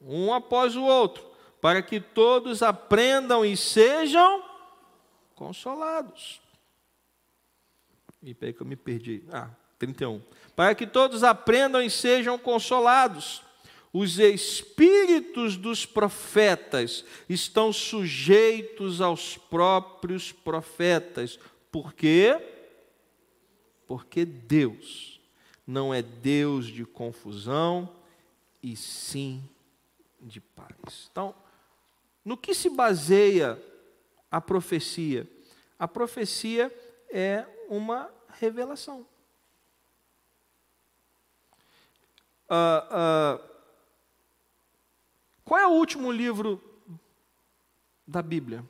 Um 0.00 0.32
após 0.32 0.76
o 0.76 0.82
outro, 0.82 1.24
para 1.60 1.82
que 1.82 2.00
todos 2.00 2.62
aprendam 2.62 3.44
e 3.44 3.56
sejam 3.56 4.42
consolados. 5.34 6.40
E 8.22 8.34
peraí 8.34 8.52
que 8.54 8.62
eu 8.62 8.66
me 8.66 8.76
perdi. 8.76 9.24
Ah, 9.30 9.50
31. 9.78 10.20
Para 10.56 10.74
que 10.74 10.86
todos 10.86 11.22
aprendam 11.22 11.82
e 11.82 11.90
sejam 11.90 12.38
consolados. 12.38 13.42
Os 13.92 14.18
espíritos 14.18 15.56
dos 15.56 15.86
profetas 15.86 17.04
estão 17.28 17.72
sujeitos 17.72 19.00
aos 19.00 19.36
próprios 19.36 20.32
profetas. 20.32 21.38
Por 21.70 21.92
quê? 21.92 22.36
Porque 23.86 24.24
Deus 24.24 25.20
não 25.66 25.94
é 25.94 26.02
Deus 26.02 26.66
de 26.66 26.84
confusão, 26.84 27.88
e 28.64 28.74
sim 28.74 29.46
de 30.18 30.40
paz. 30.40 31.10
Então, 31.12 31.34
no 32.24 32.34
que 32.34 32.54
se 32.54 32.70
baseia 32.70 33.62
a 34.30 34.40
profecia? 34.40 35.30
A 35.78 35.86
profecia 35.86 36.72
é 37.10 37.46
uma 37.68 38.10
revelação. 38.30 39.06
Uh, 42.48 43.36
uh, 43.36 43.50
qual 45.44 45.60
é 45.60 45.66
o 45.66 45.72
último 45.72 46.10
livro 46.10 46.58
da 48.06 48.22
Bíblia? 48.22 48.64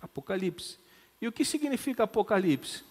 Apocalipse. 0.00 0.78
E 1.20 1.28
o 1.28 1.32
que 1.32 1.44
significa 1.44 2.04
Apocalipse? 2.04 2.82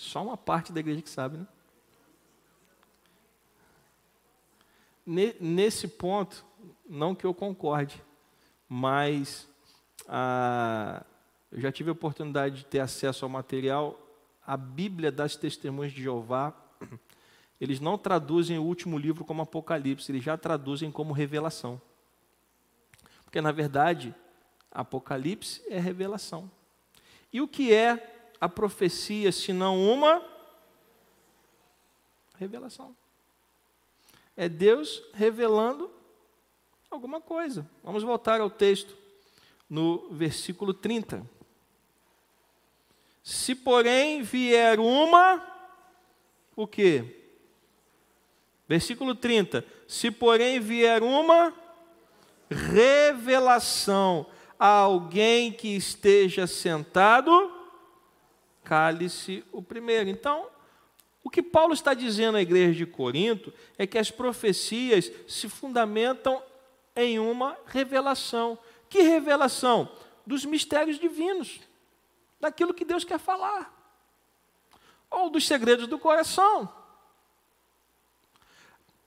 Só 0.00 0.22
uma 0.22 0.36
parte 0.36 0.72
da 0.72 0.80
igreja 0.80 1.02
que 1.02 1.10
sabe, 1.10 1.36
né? 1.36 1.46
Nesse 5.38 5.86
ponto, 5.86 6.42
não 6.88 7.14
que 7.14 7.26
eu 7.26 7.34
concorde, 7.34 8.02
mas 8.66 9.46
ah, 10.08 11.04
eu 11.52 11.60
já 11.60 11.70
tive 11.70 11.90
a 11.90 11.92
oportunidade 11.92 12.56
de 12.56 12.64
ter 12.64 12.80
acesso 12.80 13.26
ao 13.26 13.28
material. 13.28 14.00
A 14.46 14.56
Bíblia 14.56 15.12
das 15.12 15.36
Testemunhas 15.36 15.92
de 15.92 16.02
Jeová 16.02 16.54
eles 17.60 17.78
não 17.78 17.98
traduzem 17.98 18.58
o 18.58 18.64
último 18.64 18.96
livro 18.96 19.22
como 19.22 19.42
Apocalipse, 19.42 20.10
eles 20.10 20.24
já 20.24 20.38
traduzem 20.38 20.90
como 20.90 21.12
revelação. 21.12 21.78
Porque, 23.22 23.42
na 23.42 23.52
verdade, 23.52 24.14
Apocalipse 24.70 25.62
é 25.68 25.78
revelação. 25.78 26.50
E 27.30 27.42
o 27.42 27.46
que 27.46 27.70
é 27.70 28.19
a 28.40 28.48
profecia, 28.48 29.30
se 29.30 29.52
não 29.52 29.78
uma 29.78 30.24
revelação? 32.38 32.96
É 34.36 34.48
Deus 34.48 35.02
revelando 35.12 35.90
alguma 36.90 37.20
coisa. 37.20 37.68
Vamos 37.84 38.02
voltar 38.02 38.40
ao 38.40 38.48
texto, 38.48 38.96
no 39.68 40.08
versículo 40.10 40.72
30. 40.72 41.24
Se, 43.22 43.54
porém, 43.54 44.22
vier 44.22 44.80
uma, 44.80 45.46
o 46.56 46.66
que? 46.66 47.04
Versículo 48.66 49.14
30. 49.14 49.64
Se, 49.86 50.10
porém, 50.10 50.58
vier 50.58 51.02
uma 51.02 51.54
revelação 52.50 54.26
a 54.58 54.68
alguém 54.68 55.52
que 55.52 55.76
esteja 55.76 56.46
sentado, 56.46 57.59
cale-se 58.64 59.44
o 59.52 59.62
primeiro. 59.62 60.08
Então, 60.08 60.46
o 61.22 61.30
que 61.30 61.42
Paulo 61.42 61.74
está 61.74 61.92
dizendo 61.94 62.36
à 62.38 62.42
igreja 62.42 62.74
de 62.74 62.86
Corinto 62.86 63.52
é 63.76 63.86
que 63.86 63.98
as 63.98 64.10
profecias 64.10 65.10
se 65.28 65.48
fundamentam 65.48 66.42
em 66.96 67.18
uma 67.18 67.56
revelação. 67.66 68.58
Que 68.88 69.02
revelação? 69.02 69.90
Dos 70.26 70.44
mistérios 70.44 70.98
divinos, 70.98 71.60
daquilo 72.40 72.74
que 72.74 72.84
Deus 72.84 73.04
quer 73.04 73.18
falar, 73.18 73.72
ou 75.10 75.28
dos 75.28 75.46
segredos 75.46 75.86
do 75.86 75.98
coração. 75.98 76.72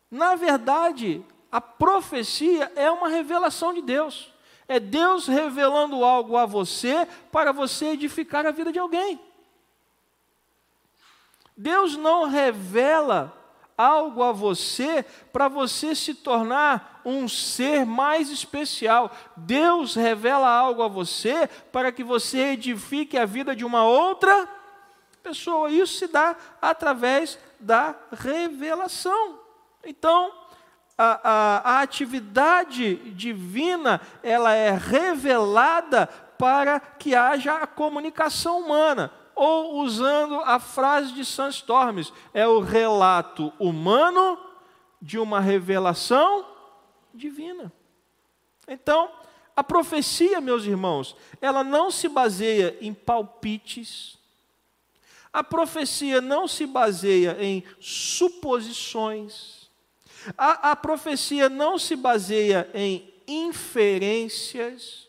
Na 0.09 0.35
verdade, 0.35 1.25
a 1.51 1.59
profecia 1.59 2.71
é 2.75 2.89
uma 2.91 3.07
revelação 3.07 3.73
de 3.73 3.81
Deus. 3.81 4.31
É 4.67 4.79
Deus 4.79 5.27
revelando 5.27 6.03
algo 6.03 6.37
a 6.37 6.45
você 6.45 7.07
para 7.31 7.51
você 7.51 7.87
edificar 7.87 8.45
a 8.45 8.51
vida 8.51 8.71
de 8.71 8.79
alguém. 8.79 9.19
Deus 11.55 11.95
não 11.95 12.27
revela 12.27 13.37
algo 13.77 14.23
a 14.23 14.31
você 14.31 15.03
para 15.31 15.47
você 15.47 15.95
se 15.95 16.13
tornar 16.13 17.01
um 17.05 17.27
ser 17.27 17.85
mais 17.85 18.29
especial. 18.29 19.11
Deus 19.35 19.95
revela 19.95 20.47
algo 20.47 20.83
a 20.83 20.87
você 20.87 21.47
para 21.71 21.91
que 21.91 22.03
você 22.03 22.53
edifique 22.53 23.17
a 23.17 23.25
vida 23.25 23.55
de 23.55 23.65
uma 23.65 23.83
outra 23.83 24.47
pessoa. 25.21 25.71
Isso 25.71 25.97
se 25.97 26.07
dá 26.07 26.35
através 26.61 27.37
da 27.59 27.95
revelação. 28.11 29.39
Então, 29.83 30.31
a, 30.97 31.19
a, 31.23 31.71
a, 31.71 31.81
atividade 31.81 32.95
divina 33.11 33.99
ela 34.21 34.53
é 34.53 34.71
revelada 34.71 36.07
para 36.37 36.79
que 36.79 37.15
haja 37.15 37.55
a 37.57 37.67
comunicação 37.67 38.59
humana. 38.59 39.11
Ou, 39.45 39.82
usando 39.82 40.36
a 40.36 40.58
frase 40.58 41.12
de 41.12 41.25
Sandstorms, 41.25 42.13
é 42.34 42.47
o 42.47 42.62
relato 42.62 43.51
humano 43.60 44.38
de 45.01 45.19
uma 45.19 45.41
revelação 45.41 46.45
divina. 47.13 47.69
Então, 48.65 49.12
a 49.53 49.62
profecia, 49.62 50.39
meus 50.39 50.63
irmãos, 50.63 51.13
ela 51.41 51.62
não 51.62 51.91
se 51.91 52.08
baseia 52.08 52.77
em 52.79 52.93
palpites, 52.93 54.17
a 55.34 55.43
profecia 55.43 56.21
não 56.21 56.47
se 56.47 56.65
baseia 56.65 57.36
em 57.38 57.65
suposições, 57.82 59.69
a, 60.38 60.71
a 60.71 60.75
profecia 60.77 61.49
não 61.49 61.77
se 61.77 61.97
baseia 61.97 62.71
em 62.73 63.13
inferências, 63.27 65.02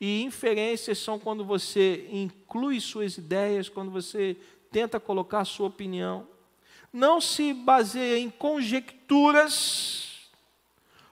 e 0.00 0.22
inferências 0.22 0.98
são 0.98 1.18
quando 1.18 1.44
você 1.44 2.08
inclui 2.12 2.80
suas 2.80 3.18
ideias, 3.18 3.68
quando 3.68 3.90
você 3.90 4.36
tenta 4.70 5.00
colocar 5.00 5.44
sua 5.44 5.68
opinião. 5.68 6.26
Não 6.92 7.20
se 7.20 7.52
baseia 7.52 8.18
em 8.18 8.30
conjecturas, 8.30 10.30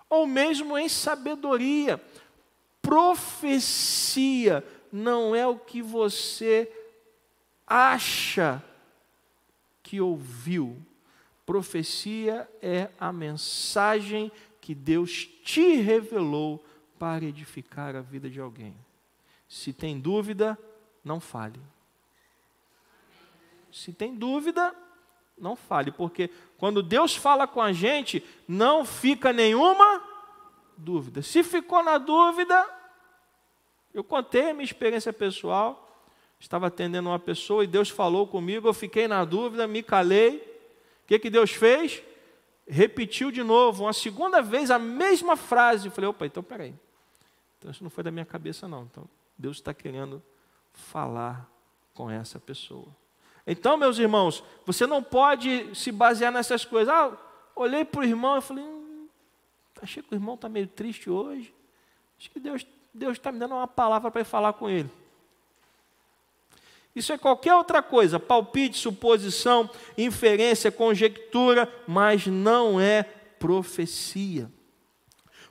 ou 0.09 0.27
mesmo 0.27 0.79
em 0.79 0.89
sabedoria. 0.89 2.01
Profecia 2.81 4.65
não 4.93 5.35
é 5.35 5.45
o 5.47 5.59
que 5.59 5.83
você 5.83 6.71
acha 7.67 8.63
que 9.83 10.01
ouviu, 10.01 10.81
Profecia 11.47 12.49
é 12.61 12.89
a 12.99 13.13
mensagem 13.13 14.33
que 14.61 14.75
Deus 14.75 15.29
te 15.45 15.77
revelou 15.77 16.63
para 16.99 17.25
edificar 17.25 17.95
a 17.97 18.01
vida 18.01 18.29
de 18.29 18.41
alguém. 18.41 18.77
Se 19.49 19.73
tem 19.73 19.99
dúvida, 19.99 20.59
não 21.05 21.21
fale. 21.21 21.61
Se 23.73 23.93
tem 23.93 24.15
dúvida, 24.15 24.75
não 25.39 25.55
fale, 25.55 25.93
porque 25.93 26.31
quando 26.57 26.83
Deus 26.83 27.15
fala 27.15 27.47
com 27.47 27.61
a 27.61 27.73
gente, 27.73 28.25
não 28.49 28.85
fica 28.85 29.33
nenhuma 29.33 30.03
dúvida. 30.77 31.23
Se 31.23 31.43
ficou 31.43 31.83
na 31.83 31.99
dúvida, 31.99 32.67
eu 33.93 34.03
contei 34.03 34.51
a 34.51 34.55
minha 34.55 34.65
experiência 34.65 35.13
pessoal. 35.13 35.83
Estava 36.39 36.67
atendendo 36.67 37.09
uma 37.09 37.19
pessoa 37.19 37.65
e 37.65 37.67
Deus 37.67 37.89
falou 37.89 38.27
comigo, 38.27 38.69
eu 38.69 38.75
fiquei 38.75 39.09
na 39.09 39.25
dúvida, 39.25 39.67
me 39.67 39.83
calei. 39.83 40.37
O 41.05 41.07
que, 41.07 41.19
que 41.19 41.31
Deus 41.31 41.51
fez? 41.51 42.03
Repetiu 42.67 43.31
de 43.31 43.43
novo, 43.43 43.85
uma 43.85 43.93
segunda 43.93 44.43
vez, 44.43 44.71
a 44.71 44.79
mesma 44.79 45.37
frase. 45.37 45.87
Eu 45.87 45.93
falei, 45.93 46.11
opa, 46.11 46.27
então 46.27 46.43
peraí. 46.43 46.75
Então 47.59 47.71
isso 47.71 47.83
não 47.83 47.91
foi 47.91 48.05
da 48.05 48.11
minha 48.11 48.25
cabeça, 48.25 48.67
não. 48.69 48.83
Então 48.85 49.09
Deus 49.37 49.57
está 49.57 49.75
querendo 49.75 50.23
falar 50.73 51.49
com 51.95 52.11
essa 52.11 52.39
pessoa. 52.39 52.89
Então, 53.47 53.77
meus 53.77 53.99
irmãos, 53.99 54.43
você 54.65 54.87
não 54.87 55.03
pode 55.03 55.75
se 55.75 55.93
basear 55.93 56.33
nessas 56.33 56.65
coisas. 56.65 56.93
Ah, 56.93 57.17
olhei 57.55 57.85
para 57.85 58.01
o 58.01 58.05
irmão 58.05 58.39
e 58.39 58.41
falei, 58.43 58.65
hum, 58.65 59.09
achei 59.81 60.03
que 60.03 60.13
o 60.13 60.17
irmão 60.17 60.35
está 60.35 60.49
meio 60.49 60.67
triste 60.67 61.09
hoje. 61.09 61.55
Acho 62.19 62.31
que 62.31 62.41
Deus 62.41 62.67
está 63.13 63.31
me 63.31 63.39
dando 63.39 63.55
uma 63.55 63.69
palavra 63.69 64.11
para 64.11 64.25
falar 64.25 64.55
com 64.55 64.69
ele. 64.69 64.91
Isso 66.95 67.13
é 67.13 67.19
qualquer 67.19 67.55
outra 67.55 67.83
coisa, 67.83 68.19
palpite, 68.19 68.79
suposição, 68.79 69.69
inferência, 69.99 70.73
conjectura, 70.73 71.71
mas 71.87 72.27
não 72.27 72.81
é 72.81 73.03
profecia. 73.39 74.51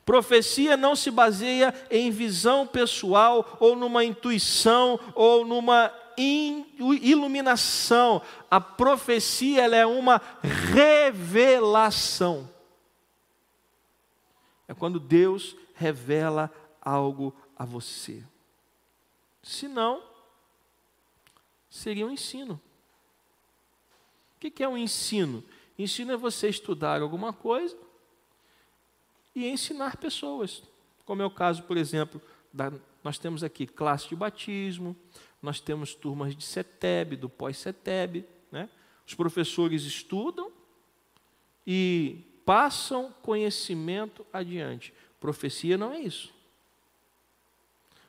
Profecia 0.05 0.77
não 0.77 0.95
se 0.95 1.09
baseia 1.09 1.73
em 1.89 2.11
visão 2.11 2.67
pessoal, 2.67 3.57
ou 3.59 3.75
numa 3.75 4.05
intuição, 4.05 4.99
ou 5.15 5.43
numa 5.43 5.91
iluminação. 6.15 8.21
A 8.49 8.61
profecia 8.61 9.63
ela 9.63 9.75
é 9.75 9.85
uma 9.85 10.21
revelação. 10.71 12.47
É 14.67 14.75
quando 14.75 14.99
Deus 14.99 15.55
revela 15.73 16.51
algo 16.79 17.35
a 17.57 17.65
você. 17.65 18.23
Se 19.41 19.67
não, 19.67 20.03
seria 21.67 22.05
um 22.05 22.11
ensino. 22.11 22.61
O 24.35 24.39
que 24.39 24.63
é 24.63 24.69
um 24.69 24.77
ensino? 24.77 25.43
Ensino 25.79 26.11
é 26.11 26.17
você 26.17 26.47
estudar 26.47 27.01
alguma 27.01 27.33
coisa 27.33 27.75
e 29.35 29.47
ensinar 29.47 29.97
pessoas. 29.97 30.63
Como 31.05 31.21
é 31.21 31.25
o 31.25 31.31
caso, 31.31 31.63
por 31.63 31.77
exemplo, 31.77 32.21
da, 32.51 32.71
nós 33.03 33.17
temos 33.19 33.43
aqui 33.43 33.67
classe 33.67 34.09
de 34.09 34.15
batismo, 34.15 34.95
nós 35.41 35.59
temos 35.59 35.93
turmas 35.93 36.35
de 36.35 36.43
CETEB, 36.43 37.15
do 37.15 37.29
pós-CETEB. 37.29 38.25
Né? 38.51 38.69
Os 39.05 39.13
professores 39.13 39.83
estudam 39.83 40.51
e 41.67 42.23
passam 42.45 43.13
conhecimento 43.21 44.25
adiante. 44.31 44.93
Profecia 45.19 45.77
não 45.77 45.91
é 45.91 45.99
isso. 45.99 46.33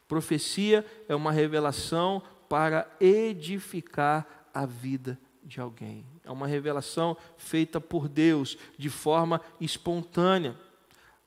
Profecia 0.06 0.86
é 1.08 1.14
uma 1.14 1.32
revelação 1.32 2.22
para 2.48 2.88
edificar 3.00 4.48
a 4.54 4.64
vida 4.64 5.18
de 5.42 5.60
alguém. 5.60 6.04
É 6.24 6.30
uma 6.30 6.46
revelação 6.46 7.16
feita 7.36 7.80
por 7.80 8.08
Deus 8.08 8.56
de 8.78 8.88
forma 8.88 9.40
espontânea, 9.60 10.56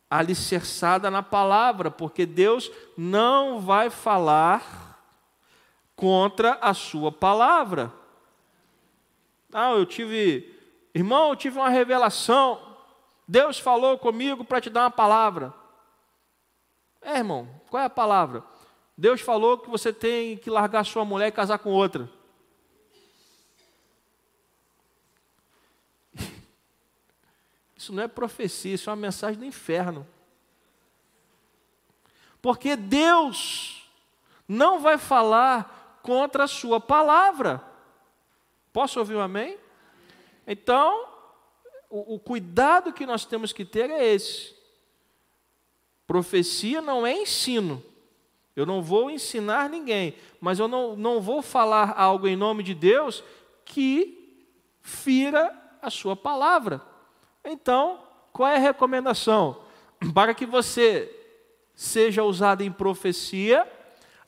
alicerçada 0.10 1.12
na 1.12 1.22
palavra, 1.22 1.91
porque 1.91 2.26
Deus 2.26 2.72
não 2.98 3.60
vai 3.60 3.89
falar 3.89 5.00
contra 5.95 6.58
a 6.62 6.74
sua 6.74 7.12
palavra. 7.12 7.93
Ah, 9.54 9.72
eu 9.72 9.86
tive, 9.86 10.56
irmão, 10.93 11.30
eu 11.30 11.36
tive 11.36 11.58
uma 11.60 11.69
revelação. 11.69 12.60
Deus 13.28 13.60
falou 13.60 13.98
comigo 13.98 14.43
para 14.43 14.62
te 14.62 14.69
dar 14.69 14.84
uma 14.84 14.91
palavra. 14.91 15.54
É, 17.02 17.17
irmão, 17.17 17.48
qual 17.69 17.84
é 17.84 17.86
a 17.86 17.89
palavra? 17.89 18.43
Deus 18.98 19.22
falou 19.22 19.58
que 19.58 19.69
você 19.69 19.93
tem 19.93 20.38
que 20.38 20.50
largar 20.50 20.84
sua 20.86 21.06
mulher 21.06 21.28
e 21.28 21.32
casar 21.32 21.60
com 21.60 21.69
outra. 21.69 22.10
Isso 27.80 27.94
não 27.94 28.04
é 28.04 28.10
profecia, 28.10 28.74
isso 28.74 28.89
é 28.89 28.92
uma 28.92 29.00
mensagem 29.00 29.39
do 29.39 29.46
inferno. 29.46 30.06
Porque 32.42 32.76
Deus 32.76 33.89
não 34.46 34.82
vai 34.82 34.98
falar 34.98 36.02
contra 36.04 36.44
a 36.44 36.48
sua 36.48 36.82
palavra. 36.82 37.63
Posso 38.74 39.00
ouvir 39.00 39.15
um 39.15 39.22
amém? 39.22 39.58
Então, 40.46 41.08
o, 41.89 42.15
o 42.15 42.20
cuidado 42.20 42.92
que 42.92 43.06
nós 43.06 43.24
temos 43.24 43.54
que 43.54 43.63
ter 43.63 43.89
é 43.89 44.13
esse. 44.13 44.54
Profecia 46.06 46.82
não 46.82 47.08
é 47.08 47.13
ensino. 47.13 47.82
Eu 48.58 48.65
não 48.65 48.82
vou 48.82 49.10
ensinar 49.10 49.70
ninguém, 49.70 50.15
mas 50.42 50.60
eu 50.60 50.68
não, 50.68 50.98
não 50.98 51.22
vou 51.22 51.42
falar 51.42 51.94
algo 51.98 52.28
em 52.28 52.36
nome 52.36 52.62
de 52.62 52.74
Deus 52.74 53.24
que 53.63 54.44
fira 54.82 55.58
a 55.82 55.89
sua 55.89 56.13
palavra. 56.13 56.89
Então, 57.43 58.06
qual 58.32 58.49
é 58.49 58.56
a 58.56 58.60
recomendação? 58.60 59.63
Para 60.13 60.34
que 60.34 60.45
você 60.45 61.15
seja 61.75 62.23
usado 62.23 62.62
em 62.62 62.71
profecia, 62.71 63.69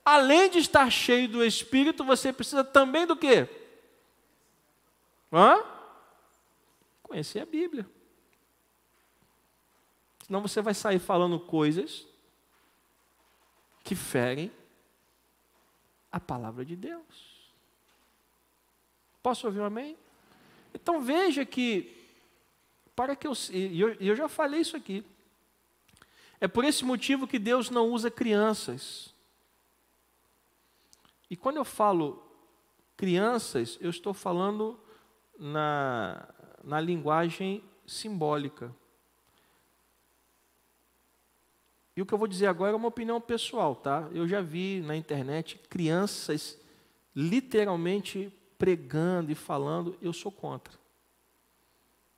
além 0.06 0.50
de 0.50 0.60
estar 0.60 0.90
cheio 0.90 1.28
do 1.28 1.44
Espírito, 1.44 2.04
você 2.04 2.32
precisa 2.32 2.64
também 2.64 3.06
do 3.06 3.16
quê? 3.16 3.48
Hã? 5.32 5.64
Conhecer 7.04 7.40
a 7.40 7.46
Bíblia. 7.46 7.86
Senão 10.26 10.42
você 10.42 10.62
vai 10.62 10.74
sair 10.74 11.00
falando 11.00 11.40
coisas 11.40 12.08
que 13.84 13.96
ferem 13.96 14.52
a 16.12 16.20
palavra 16.20 16.64
de 16.64 16.76
Deus. 16.76 17.52
Posso 19.22 19.46
ouvir 19.48 19.60
um 19.60 19.66
amém? 19.66 19.98
Então 20.74 21.02
veja 21.02 21.46
que, 21.46 22.01
para 22.96 23.16
que 23.16 23.28
eu, 23.28 23.34
eu, 23.52 23.94
eu 24.00 24.16
já 24.16 24.28
falei 24.28 24.62
isso 24.62 24.76
aqui, 24.76 25.06
é 26.40 26.48
por 26.48 26.66
esse 26.66 26.84
motivo 26.84 27.28
que 27.28 27.40
Deus 27.40 27.70
não 27.70 27.90
usa 27.90 28.10
crianças 28.12 29.12
e 31.32 31.38
quando 31.38 31.56
eu 31.56 31.64
falo 31.64 32.22
crianças, 32.98 33.78
eu 33.80 33.90
estou 33.90 34.14
falando 34.14 34.78
na, 35.40 36.28
na 36.62 36.82
linguagem 36.82 37.64
simbólica. 37.88 38.76
E 41.96 42.02
o 42.02 42.06
que 42.06 42.14
eu 42.14 42.18
vou 42.18 42.28
dizer 42.28 42.48
agora 42.48 42.74
é 42.74 42.76
uma 42.76 42.90
opinião 42.90 43.22
pessoal, 43.22 43.78
tá? 43.78 44.10
Eu 44.12 44.28
já 44.28 44.42
vi 44.42 44.82
na 44.82 44.94
internet 44.94 45.58
crianças 45.70 46.60
literalmente 47.16 48.30
pregando 48.58 49.32
e 49.32 49.36
falando, 49.36 49.98
eu 50.02 50.12
sou 50.12 50.34
contra. 50.34 50.78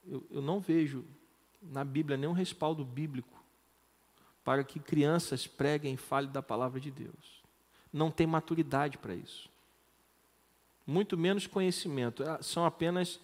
Eu, 0.05 0.25
eu 0.29 0.41
não 0.41 0.59
vejo 0.59 1.05
na 1.61 1.83
Bíblia 1.83 2.17
nenhum 2.17 2.33
respaldo 2.33 2.83
bíblico 2.83 3.41
para 4.43 4.63
que 4.63 4.79
crianças 4.79 5.47
preguem 5.47 5.93
e 5.93 5.97
falem 5.97 6.31
da 6.31 6.41
palavra 6.41 6.79
de 6.79 6.91
Deus 6.91 7.43
não 7.93 8.09
tem 8.09 8.25
maturidade 8.25 8.97
para 8.97 9.13
isso. 9.13 9.47
Muito 10.85 11.15
menos 11.15 11.45
conhecimento, 11.45 12.23
ah, 12.23 12.41
são 12.41 12.65
apenas 12.65 13.21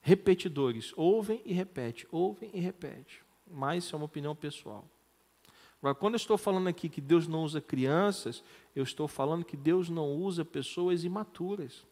repetidores, 0.00 0.92
ouvem 0.96 1.42
e 1.44 1.52
repetem, 1.52 2.06
ouvem 2.10 2.50
e 2.54 2.60
repetem. 2.60 3.18
Mas 3.50 3.84
isso 3.84 3.94
é 3.94 3.98
uma 3.98 4.06
opinião 4.06 4.34
pessoal. 4.34 4.84
Agora, 5.80 5.94
quando 5.96 6.14
eu 6.14 6.18
estou 6.18 6.38
falando 6.38 6.68
aqui 6.68 6.88
que 6.88 7.00
Deus 7.00 7.26
não 7.26 7.42
usa 7.42 7.60
crianças, 7.60 8.42
eu 8.74 8.84
estou 8.84 9.08
falando 9.08 9.44
que 9.44 9.56
Deus 9.56 9.88
não 9.88 10.12
usa 10.14 10.44
pessoas 10.44 11.02
imaturas. 11.02 11.84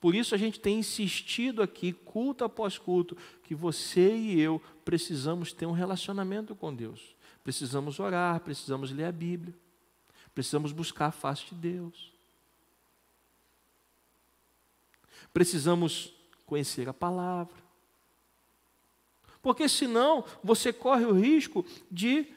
Por 0.00 0.14
isso 0.14 0.34
a 0.34 0.38
gente 0.38 0.60
tem 0.60 0.78
insistido 0.78 1.62
aqui, 1.62 1.92
culto 1.92 2.44
após 2.44 2.76
culto, 2.76 3.16
que 3.42 3.54
você 3.54 4.14
e 4.14 4.40
eu 4.40 4.60
precisamos 4.84 5.52
ter 5.52 5.66
um 5.66 5.72
relacionamento 5.72 6.54
com 6.54 6.74
Deus. 6.74 7.14
Precisamos 7.42 7.98
orar, 7.98 8.40
precisamos 8.40 8.90
ler 8.90 9.04
a 9.04 9.12
Bíblia. 9.12 9.54
Precisamos 10.34 10.72
buscar 10.72 11.06
a 11.06 11.12
face 11.12 11.46
de 11.46 11.54
Deus. 11.54 12.12
Precisamos 15.32 16.12
conhecer 16.44 16.88
a 16.88 16.94
palavra. 16.94 17.62
Porque 19.40 19.68
senão 19.68 20.24
você 20.42 20.72
corre 20.72 21.04
o 21.04 21.12
risco 21.12 21.64
de 21.90 22.33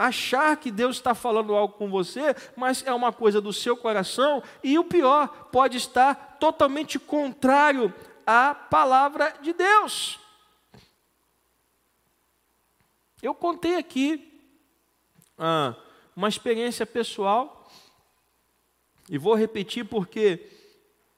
achar 0.00 0.56
que 0.56 0.70
Deus 0.70 0.96
está 0.96 1.14
falando 1.14 1.54
algo 1.54 1.74
com 1.74 1.90
você, 1.90 2.34
mas 2.56 2.82
é 2.86 2.94
uma 2.94 3.12
coisa 3.12 3.38
do 3.38 3.52
seu 3.52 3.76
coração, 3.76 4.42
e 4.64 4.78
o 4.78 4.84
pior, 4.84 5.28
pode 5.52 5.76
estar 5.76 6.38
totalmente 6.40 6.98
contrário 6.98 7.92
à 8.26 8.54
palavra 8.54 9.36
de 9.42 9.52
Deus. 9.52 10.18
Eu 13.22 13.34
contei 13.34 13.76
aqui. 13.76 14.26
Ah, 15.36 15.74
uma 16.16 16.28
experiência 16.28 16.86
pessoal, 16.86 17.70
e 19.08 19.18
vou 19.18 19.34
repetir 19.34 19.84
porque 19.84 20.48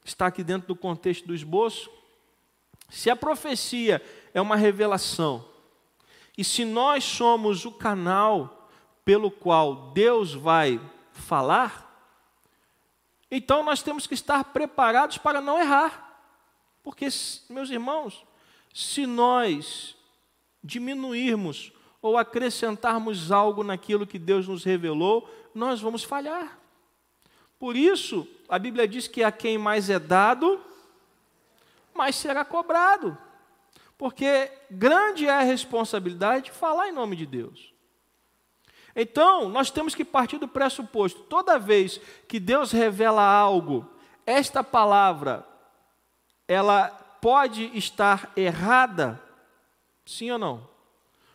está 0.03 0.27
aqui 0.27 0.43
dentro 0.43 0.67
do 0.67 0.75
contexto 0.75 1.25
do 1.25 1.33
esboço. 1.33 1.89
Se 2.89 3.09
a 3.09 3.15
profecia 3.15 4.01
é 4.33 4.41
uma 4.41 4.57
revelação, 4.57 5.45
e 6.37 6.43
se 6.43 6.65
nós 6.65 7.05
somos 7.05 7.63
o 7.63 7.71
canal 7.71 8.62
pelo 9.05 9.29
qual 9.29 9.91
Deus 9.91 10.33
vai 10.33 10.79
falar, 11.11 11.83
então 13.35 13.63
nós 13.63 13.81
temos 13.81 14.05
que 14.05 14.13
estar 14.13 14.43
preparados 14.43 15.17
para 15.17 15.41
não 15.41 15.59
errar. 15.59 16.21
Porque, 16.83 17.07
meus 17.49 17.71
irmãos, 17.71 18.23
se 18.71 19.07
nós 19.07 19.95
diminuirmos 20.63 21.71
ou 21.99 22.15
acrescentarmos 22.15 23.31
algo 23.31 23.63
naquilo 23.63 24.05
que 24.05 24.19
Deus 24.19 24.47
nos 24.47 24.63
revelou, 24.63 25.27
nós 25.55 25.81
vamos 25.81 26.03
falhar. 26.03 26.59
Por 27.57 27.75
isso, 27.75 28.27
a 28.47 28.59
Bíblia 28.59 28.87
diz 28.87 29.07
que 29.07 29.23
a 29.23 29.31
quem 29.31 29.57
mais 29.57 29.89
é 29.89 29.97
dado, 29.97 30.61
mais 31.91 32.15
será 32.15 32.45
cobrado. 32.45 33.17
Porque 33.97 34.51
grande 34.69 35.25
é 35.25 35.31
a 35.31 35.41
responsabilidade 35.41 36.45
de 36.45 36.51
falar 36.51 36.89
em 36.89 36.91
nome 36.91 37.15
de 37.15 37.25
Deus. 37.25 37.72
Então, 38.95 39.49
nós 39.49 39.71
temos 39.71 39.95
que 39.95 40.05
partir 40.05 40.37
do 40.37 40.47
pressuposto: 40.47 41.21
toda 41.21 41.59
vez 41.59 41.99
que 42.27 42.39
Deus 42.39 42.71
revela 42.71 43.23
algo, 43.23 43.89
esta 44.25 44.63
palavra, 44.63 45.45
ela 46.47 46.87
pode 47.21 47.71
estar 47.77 48.31
errada, 48.35 49.21
sim 50.05 50.29
ou 50.31 50.37
não? 50.37 50.67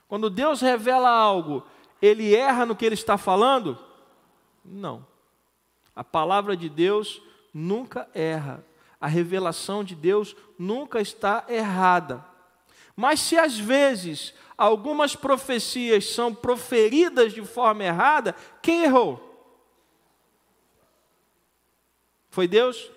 Quando 0.07 0.31
Deus 0.31 0.61
revela 0.61 1.11
algo, 1.11 1.67
ele 2.01 2.35
erra 2.35 2.65
no 2.65 2.77
que 2.77 2.85
ele 2.85 2.95
está 2.95 3.19
falando? 3.19 3.79
Não. 4.65 5.07
A 5.95 6.05
palavra 6.05 6.57
de 6.57 6.69
Deus 6.69 7.21
nunca 7.53 8.09
erra. 8.15 8.65
A 9.01 9.07
revelação 9.07 9.83
de 9.83 9.95
Deus 9.95 10.35
nunca 10.59 11.01
está 11.01 11.45
errada. 11.49 12.25
Mas 12.97 13.21
se 13.21 13.37
às 13.37 13.59
vezes 13.59 14.35
algumas 14.59 15.15
profecias 15.15 16.05
são 16.07 16.35
proferidas 16.35 17.33
de 17.33 17.45
forma 17.45 17.85
errada, 17.85 18.35
quem 18.61 18.83
errou? 18.83 19.25
Foi 22.29 22.49
Deus? 22.49 22.91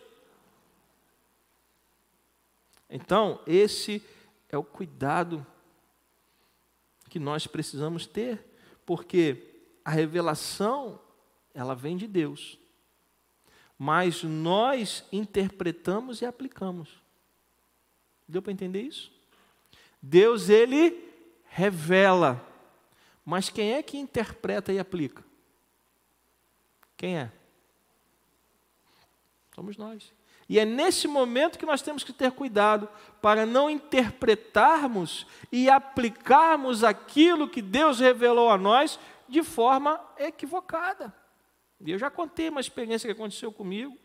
Então, 2.89 3.39
esse 3.45 4.03
é 4.49 4.57
o 4.57 4.63
cuidado 4.63 5.45
que 7.09 7.19
nós 7.19 7.45
precisamos 7.45 8.07
ter, 8.07 8.43
porque 8.85 9.47
a 9.85 9.91
revelação, 9.91 10.99
ela 11.53 11.75
vem 11.75 11.95
de 11.95 12.07
Deus. 12.07 12.57
Mas 13.77 14.23
nós 14.23 15.05
interpretamos 15.11 16.21
e 16.21 16.25
aplicamos. 16.25 16.89
Deu 18.27 18.41
para 18.41 18.51
entender 18.51 18.81
isso? 18.81 19.11
Deus, 20.01 20.49
ele 20.49 21.10
revela. 21.51 22.41
Mas 23.25 23.49
quem 23.49 23.73
é 23.73 23.83
que 23.83 23.97
interpreta 23.97 24.71
e 24.73 24.79
aplica? 24.79 25.23
Quem 26.97 27.17
é? 27.17 27.31
Somos 29.53 29.77
nós. 29.77 30.13
E 30.47 30.59
é 30.59 30.65
nesse 30.65 31.07
momento 31.07 31.59
que 31.59 31.65
nós 31.65 31.81
temos 31.81 32.03
que 32.03 32.11
ter 32.11 32.31
cuidado 32.31 32.89
para 33.21 33.45
não 33.45 33.69
interpretarmos 33.69 35.27
e 35.51 35.69
aplicarmos 35.69 36.83
aquilo 36.83 37.47
que 37.47 37.61
Deus 37.61 37.99
revelou 37.99 38.49
a 38.49 38.57
nós 38.57 38.99
de 39.27 39.43
forma 39.43 39.99
equivocada. 40.17 41.13
E 41.79 41.91
eu 41.91 41.97
já 41.97 42.09
contei 42.09 42.49
uma 42.49 42.59
experiência 42.59 43.07
que 43.07 43.13
aconteceu 43.19 43.51
comigo, 43.51 43.97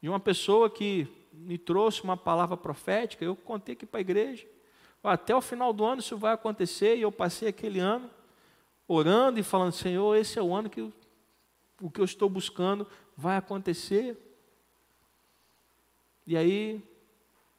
de 0.00 0.08
uma 0.08 0.20
pessoa 0.20 0.70
que 0.70 1.06
me 1.32 1.58
trouxe 1.58 2.02
uma 2.02 2.16
palavra 2.16 2.56
profética, 2.56 3.24
eu 3.24 3.34
contei 3.34 3.74
aqui 3.74 3.86
para 3.86 4.00
a 4.00 4.02
igreja. 4.02 4.46
Até 5.04 5.36
o 5.36 5.40
final 5.40 5.72
do 5.72 5.84
ano 5.84 6.00
isso 6.00 6.16
vai 6.16 6.32
acontecer, 6.32 6.96
e 6.96 7.02
eu 7.02 7.12
passei 7.12 7.46
aquele 7.48 7.78
ano 7.78 8.10
orando 8.88 9.38
e 9.38 9.42
falando, 9.42 9.72
Senhor, 9.72 10.16
esse 10.16 10.38
é 10.38 10.42
o 10.42 10.54
ano 10.54 10.70
que 10.70 10.92
o 11.80 11.90
que 11.90 12.00
eu 12.00 12.04
estou 12.04 12.30
buscando 12.30 12.86
vai 13.16 13.36
acontecer. 13.36 14.16
E 16.26 16.36
aí, 16.36 16.82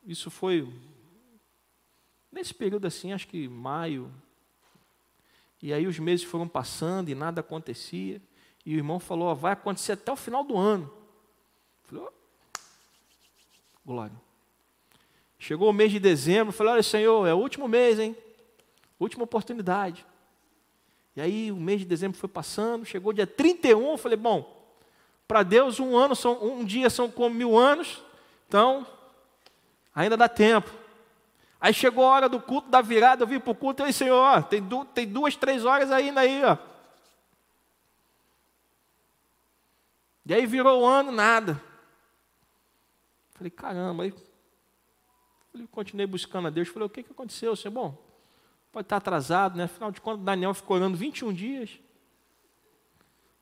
isso 0.04 0.32
foi 0.32 0.68
nesse 2.32 2.54
período 2.54 2.88
assim, 2.88 3.14
acho 3.14 3.28
que 3.28 3.48
maio. 3.48 4.12
E 5.62 5.72
aí 5.72 5.86
os 5.88 6.00
meses 6.00 6.26
foram 6.26 6.48
passando 6.48 7.10
e 7.10 7.16
nada 7.16 7.41
acontecia. 7.41 8.22
E 8.66 8.74
o 8.74 8.78
irmão 8.78 9.00
falou: 9.00 9.34
vai 9.36 9.54
acontecer 9.54 9.93
até 9.93 10.12
o 10.12 10.16
final 10.16 10.43
do 10.43 10.58
ano. 10.58 10.91
Eu 11.84 12.00
falei: 12.00 12.08
glória. 13.86 14.24
Chegou 15.46 15.70
o 15.70 15.74
mês 15.74 15.91
de 15.91 16.00
dezembro, 16.00 16.52
falei: 16.52 16.74
olha, 16.74 16.82
Senhor, 16.82 17.28
é 17.28 17.32
o 17.32 17.38
último 17.38 17.68
mês, 17.68 18.00
hein? 18.00 18.18
Última 19.00 19.26
oportunidade. 19.26 20.04
E 21.16 21.22
aí 21.22 21.52
o 21.52 21.56
mês 21.56 21.82
de 21.82 21.86
dezembro 21.86 22.18
foi 22.18 22.28
passando, 22.28 22.84
chegou 22.84 23.14
dia 23.14 23.28
31, 23.28 23.91
eu 23.91 23.98
falei: 24.00 24.18
bom, 24.18 24.68
para 25.28 25.43
Deus 25.43 25.80
um 25.80 25.96
ano 25.96 26.16
são 26.16 26.43
um 26.43 26.66
dia 26.66 26.89
são 26.89 27.12
como 27.12 27.36
mil 27.36 27.56
anos. 27.56 28.02
Então, 28.48 28.88
ainda 29.93 30.18
dá 30.18 30.28
tempo. 30.28 30.72
Aí 31.62 31.76
chegou 31.76 32.06
a 32.06 32.10
hora 32.10 32.28
do 32.28 32.41
culto 32.41 32.68
da 32.72 32.82
virada, 32.82 33.22
eu 33.22 33.28
vim 33.28 33.39
para 33.39 33.52
o 33.52 33.56
culto 33.56 33.84
e 33.84 33.86
aí, 33.86 33.93
Senhor, 33.93 34.18
ó, 34.18 34.41
tem, 34.41 34.64
du 34.64 34.84
tem 34.84 35.08
duas, 35.08 35.36
três 35.36 35.64
horas 35.64 35.91
ainda 35.91 36.22
aí, 36.22 36.43
ó. 36.43 36.58
E 40.26 40.34
aí 40.34 40.48
virou 40.48 40.82
o 40.82 40.86
ano, 40.88 41.12
nada. 41.12 41.62
Falei, 43.36 43.52
caramba, 43.52 44.06
aí 44.06 44.12
continuei 45.72 46.06
buscando 46.06 46.47
a 46.47 46.51
Deus. 46.51 46.68
Falei, 46.68 46.86
o 46.86 46.89
que, 46.89 47.03
que 47.03 47.12
aconteceu, 47.12 47.56
Senhor? 47.56 47.74
Bom, 47.74 47.97
pode 48.72 48.86
estar 48.86 48.97
atrasado, 48.97 49.58
né? 49.58 49.64
Afinal 49.66 49.91
de 49.91 50.01
contas, 50.01 50.24
Daniel 50.24 50.53
ficou 50.53 50.78
orando 50.78 50.97
21 50.97 51.34
dias. 51.34 51.80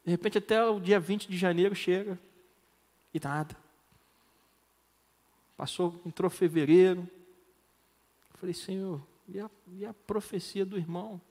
De 0.04 0.12
repente, 0.12 0.38
até 0.38 0.64
o 0.66 0.80
dia 0.80 1.00
20 1.00 1.28
de 1.28 1.38
janeiro 1.38 1.74
chega 1.74 2.20
e 3.14 3.20
nada. 3.20 3.56
Passou, 5.56 6.02
entrou 6.06 6.30
fevereiro. 6.30 7.08
Falei, 8.36 8.54
Senhor, 8.54 9.02
e 9.28 9.40
a, 9.40 9.50
e 9.68 9.86
a 9.86 9.94
profecia 9.94 10.66
do 10.66 10.78
irmão? 10.78 11.22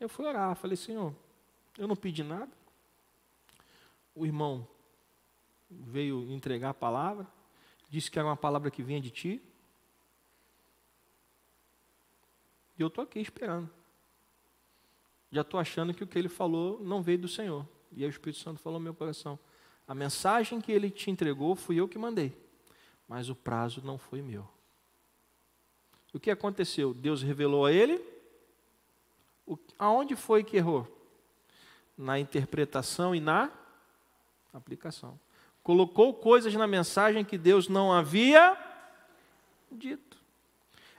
Eu 0.00 0.08
fui 0.08 0.26
orar, 0.26 0.54
falei, 0.56 0.76
Senhor, 0.76 1.14
eu 1.78 1.86
não 1.86 1.96
pedi 1.96 2.22
nada. 2.22 2.50
O 4.14 4.26
irmão 4.26 4.66
veio 5.70 6.30
entregar 6.32 6.70
a 6.70 6.74
palavra, 6.74 7.26
disse 7.88 8.10
que 8.10 8.18
era 8.18 8.26
uma 8.26 8.36
palavra 8.36 8.70
que 8.70 8.82
vinha 8.82 9.00
de 9.00 9.10
ti. 9.10 9.42
E 12.78 12.82
eu 12.82 12.88
estou 12.88 13.04
aqui 13.04 13.18
esperando. 13.18 13.70
Já 15.30 15.40
estou 15.40 15.58
achando 15.58 15.92
que 15.94 16.04
o 16.04 16.06
que 16.06 16.18
ele 16.18 16.28
falou 16.28 16.80
não 16.82 17.02
veio 17.02 17.18
do 17.18 17.28
Senhor. 17.28 17.66
E 17.92 18.02
aí 18.02 18.08
o 18.08 18.10
Espírito 18.10 18.40
Santo 18.40 18.60
falou 18.60 18.78
no 18.78 18.84
meu 18.84 18.94
coração: 18.94 19.38
a 19.86 19.94
mensagem 19.94 20.60
que 20.60 20.70
ele 20.70 20.90
te 20.90 21.10
entregou 21.10 21.56
fui 21.56 21.76
eu 21.76 21.88
que 21.88 21.98
mandei 21.98 22.36
mas 23.08 23.28
o 23.28 23.34
prazo 23.34 23.82
não 23.84 23.98
foi 23.98 24.20
meu. 24.20 24.48
O 26.12 26.20
que 26.20 26.30
aconteceu? 26.30 26.94
Deus 26.94 27.22
revelou 27.22 27.66
a 27.66 27.72
ele. 27.72 28.02
O, 29.46 29.58
aonde 29.78 30.16
foi 30.16 30.42
que 30.42 30.56
errou? 30.56 30.88
Na 31.96 32.18
interpretação 32.18 33.14
e 33.14 33.20
na 33.20 33.50
aplicação. 34.52 35.20
Colocou 35.62 36.14
coisas 36.14 36.54
na 36.54 36.66
mensagem 36.66 37.24
que 37.24 37.36
Deus 37.36 37.68
não 37.68 37.92
havia 37.92 38.56
dito. 39.70 40.16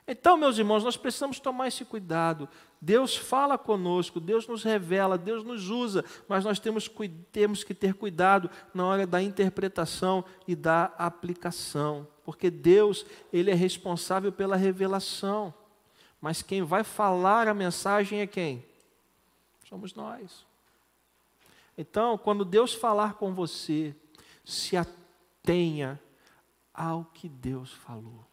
Então, 0.07 0.37
meus 0.37 0.57
irmãos, 0.57 0.85
nós 0.85 0.95
precisamos 0.95 1.37
tomar 1.37 1.67
esse 1.67 1.83
cuidado. 1.83 2.47
Deus 2.79 3.17
fala 3.17 3.57
conosco, 3.57 4.21
Deus 4.21 4.47
nos 4.47 4.63
revela, 4.63 5.17
Deus 5.17 5.43
nos 5.43 5.69
usa, 5.69 6.05
mas 6.29 6.45
nós 6.45 6.59
temos, 6.59 6.89
temos 7.31 7.63
que 7.63 7.73
ter 7.73 7.93
cuidado 7.93 8.49
na 8.73 8.85
hora 8.85 9.05
da 9.05 9.21
interpretação 9.21 10.23
e 10.47 10.55
da 10.55 10.85
aplicação, 10.97 12.07
porque 12.23 12.49
Deus, 12.49 13.05
Ele 13.33 13.51
é 13.51 13.53
responsável 13.53 14.31
pela 14.31 14.55
revelação, 14.55 15.53
mas 16.21 16.41
quem 16.41 16.63
vai 16.63 16.83
falar 16.83 17.47
a 17.47 17.53
mensagem 17.53 18.21
é 18.21 18.27
quem? 18.27 18.63
Somos 19.67 19.93
nós. 19.93 20.45
Então, 21.77 22.17
quando 22.17 22.45
Deus 22.45 22.73
falar 22.73 23.15
com 23.15 23.33
você, 23.33 23.93
se 24.45 24.77
atenha 24.77 25.99
ao 26.73 27.03
que 27.05 27.27
Deus 27.27 27.73
falou. 27.73 28.26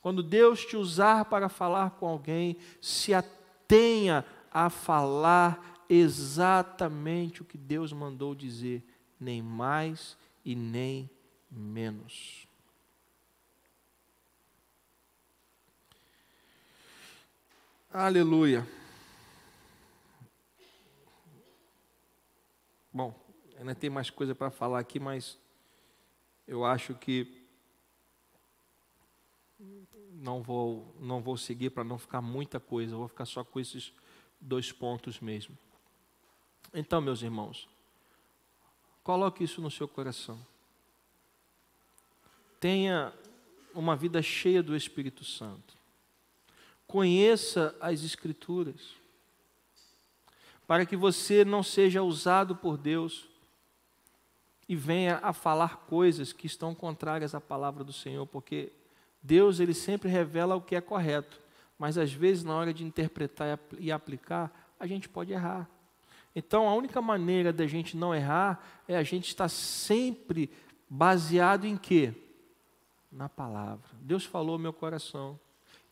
Quando 0.00 0.22
Deus 0.22 0.64
te 0.64 0.76
usar 0.76 1.24
para 1.24 1.48
falar 1.48 1.90
com 1.92 2.06
alguém, 2.06 2.56
se 2.80 3.12
atenha 3.12 4.24
a 4.50 4.70
falar 4.70 5.84
exatamente 5.88 7.42
o 7.42 7.44
que 7.44 7.58
Deus 7.58 7.92
mandou 7.92 8.34
dizer, 8.34 8.84
nem 9.18 9.42
mais 9.42 10.16
e 10.44 10.54
nem 10.54 11.10
menos. 11.50 12.46
Aleluia. 17.90 18.66
bom, 22.98 23.14
ainda 23.56 23.76
tem 23.76 23.88
mais 23.88 24.10
coisa 24.10 24.34
para 24.34 24.50
falar 24.50 24.80
aqui, 24.80 24.98
mas 24.98 25.38
eu 26.48 26.64
acho 26.64 26.96
que 26.96 27.37
não 30.12 30.42
vou, 30.42 30.94
não 31.00 31.20
vou 31.20 31.36
seguir 31.36 31.70
para 31.70 31.84
não 31.84 31.98
ficar 31.98 32.20
muita 32.20 32.60
coisa, 32.60 32.96
vou 32.96 33.08
ficar 33.08 33.24
só 33.24 33.42
com 33.44 33.58
esses 33.58 33.92
dois 34.40 34.72
pontos 34.72 35.20
mesmo. 35.20 35.56
Então, 36.72 37.00
meus 37.00 37.22
irmãos, 37.22 37.68
coloque 39.02 39.44
isso 39.44 39.60
no 39.60 39.70
seu 39.70 39.88
coração. 39.88 40.38
Tenha 42.60 43.12
uma 43.74 43.96
vida 43.96 44.20
cheia 44.20 44.62
do 44.62 44.76
Espírito 44.76 45.24
Santo. 45.24 45.76
Conheça 46.86 47.76
as 47.80 48.02
Escrituras, 48.02 48.96
para 50.66 50.84
que 50.84 50.96
você 50.96 51.44
não 51.44 51.62
seja 51.62 52.02
usado 52.02 52.56
por 52.56 52.76
Deus 52.76 53.28
e 54.68 54.76
venha 54.76 55.18
a 55.22 55.32
falar 55.32 55.78
coisas 55.86 56.32
que 56.32 56.46
estão 56.46 56.74
contrárias 56.74 57.34
à 57.34 57.40
palavra 57.40 57.82
do 57.82 57.92
Senhor, 57.92 58.26
porque 58.26 58.72
Deus 59.22 59.60
ele 59.60 59.74
sempre 59.74 60.08
revela 60.08 60.54
o 60.54 60.60
que 60.60 60.76
é 60.76 60.80
correto, 60.80 61.40
mas 61.78 61.98
às 61.98 62.12
vezes 62.12 62.44
na 62.44 62.54
hora 62.54 62.72
de 62.72 62.84
interpretar 62.84 63.58
e 63.78 63.90
aplicar, 63.90 64.74
a 64.78 64.86
gente 64.86 65.08
pode 65.08 65.32
errar. 65.32 65.68
Então 66.34 66.68
a 66.68 66.74
única 66.74 67.00
maneira 67.00 67.52
da 67.52 67.66
gente 67.66 67.96
não 67.96 68.14
errar 68.14 68.62
é 68.86 68.96
a 68.96 69.02
gente 69.02 69.28
estar 69.28 69.48
sempre 69.48 70.50
baseado 70.88 71.64
em 71.64 71.76
quê? 71.76 72.14
Na 73.10 73.28
palavra. 73.28 73.88
Deus 74.00 74.24
falou 74.24 74.58
meu 74.58 74.72
coração. 74.72 75.38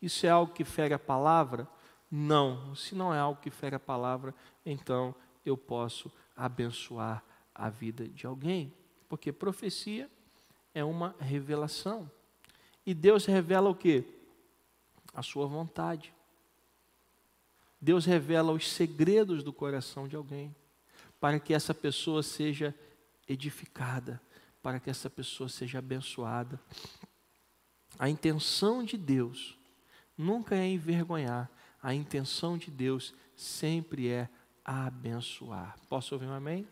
Isso 0.01 0.25
é 0.25 0.29
algo 0.29 0.53
que 0.53 0.63
fere 0.63 0.93
a 0.93 0.99
palavra? 0.99 1.67
Não. 2.09 2.75
Se 2.75 2.95
não 2.95 3.13
é 3.13 3.19
algo 3.19 3.41
que 3.41 3.49
fere 3.49 3.75
a 3.75 3.79
palavra, 3.79 4.33
então 4.65 5.13
eu 5.45 5.57
posso 5.57 6.11
abençoar 6.35 7.23
a 7.53 7.69
vida 7.69 8.07
de 8.07 8.27
alguém. 8.27 8.73
Porque 9.09 9.31
profecia 9.31 10.09
é 10.73 10.83
uma 10.83 11.15
revelação. 11.19 12.09
E 12.87 12.93
Deus 12.93 13.25
revela 13.25 13.69
o 13.69 13.75
que? 13.75 14.05
A 15.13 15.21
sua 15.21 15.45
vontade. 15.45 16.13
Deus 17.81 18.05
revela 18.05 18.53
os 18.53 18.65
segredos 18.71 19.43
do 19.43 19.51
coração 19.51 20.07
de 20.07 20.15
alguém, 20.15 20.55
para 21.19 21.37
que 21.37 21.53
essa 21.53 21.73
pessoa 21.73 22.23
seja 22.23 22.73
edificada, 23.27 24.21
para 24.63 24.79
que 24.79 24.89
essa 24.89 25.09
pessoa 25.09 25.49
seja 25.49 25.79
abençoada. 25.79 26.57
A 27.99 28.09
intenção 28.09 28.85
de 28.85 28.95
Deus 28.95 29.57
nunca 30.17 30.55
é 30.55 30.65
envergonhar, 30.65 31.51
a 31.83 31.93
intenção 31.93 32.57
de 32.57 32.71
Deus 32.71 33.13
sempre 33.35 34.07
é 34.07 34.29
abençoar. 34.63 35.77
Posso 35.89 36.15
ouvir 36.15 36.27
um 36.27 36.33
amém? 36.33 36.65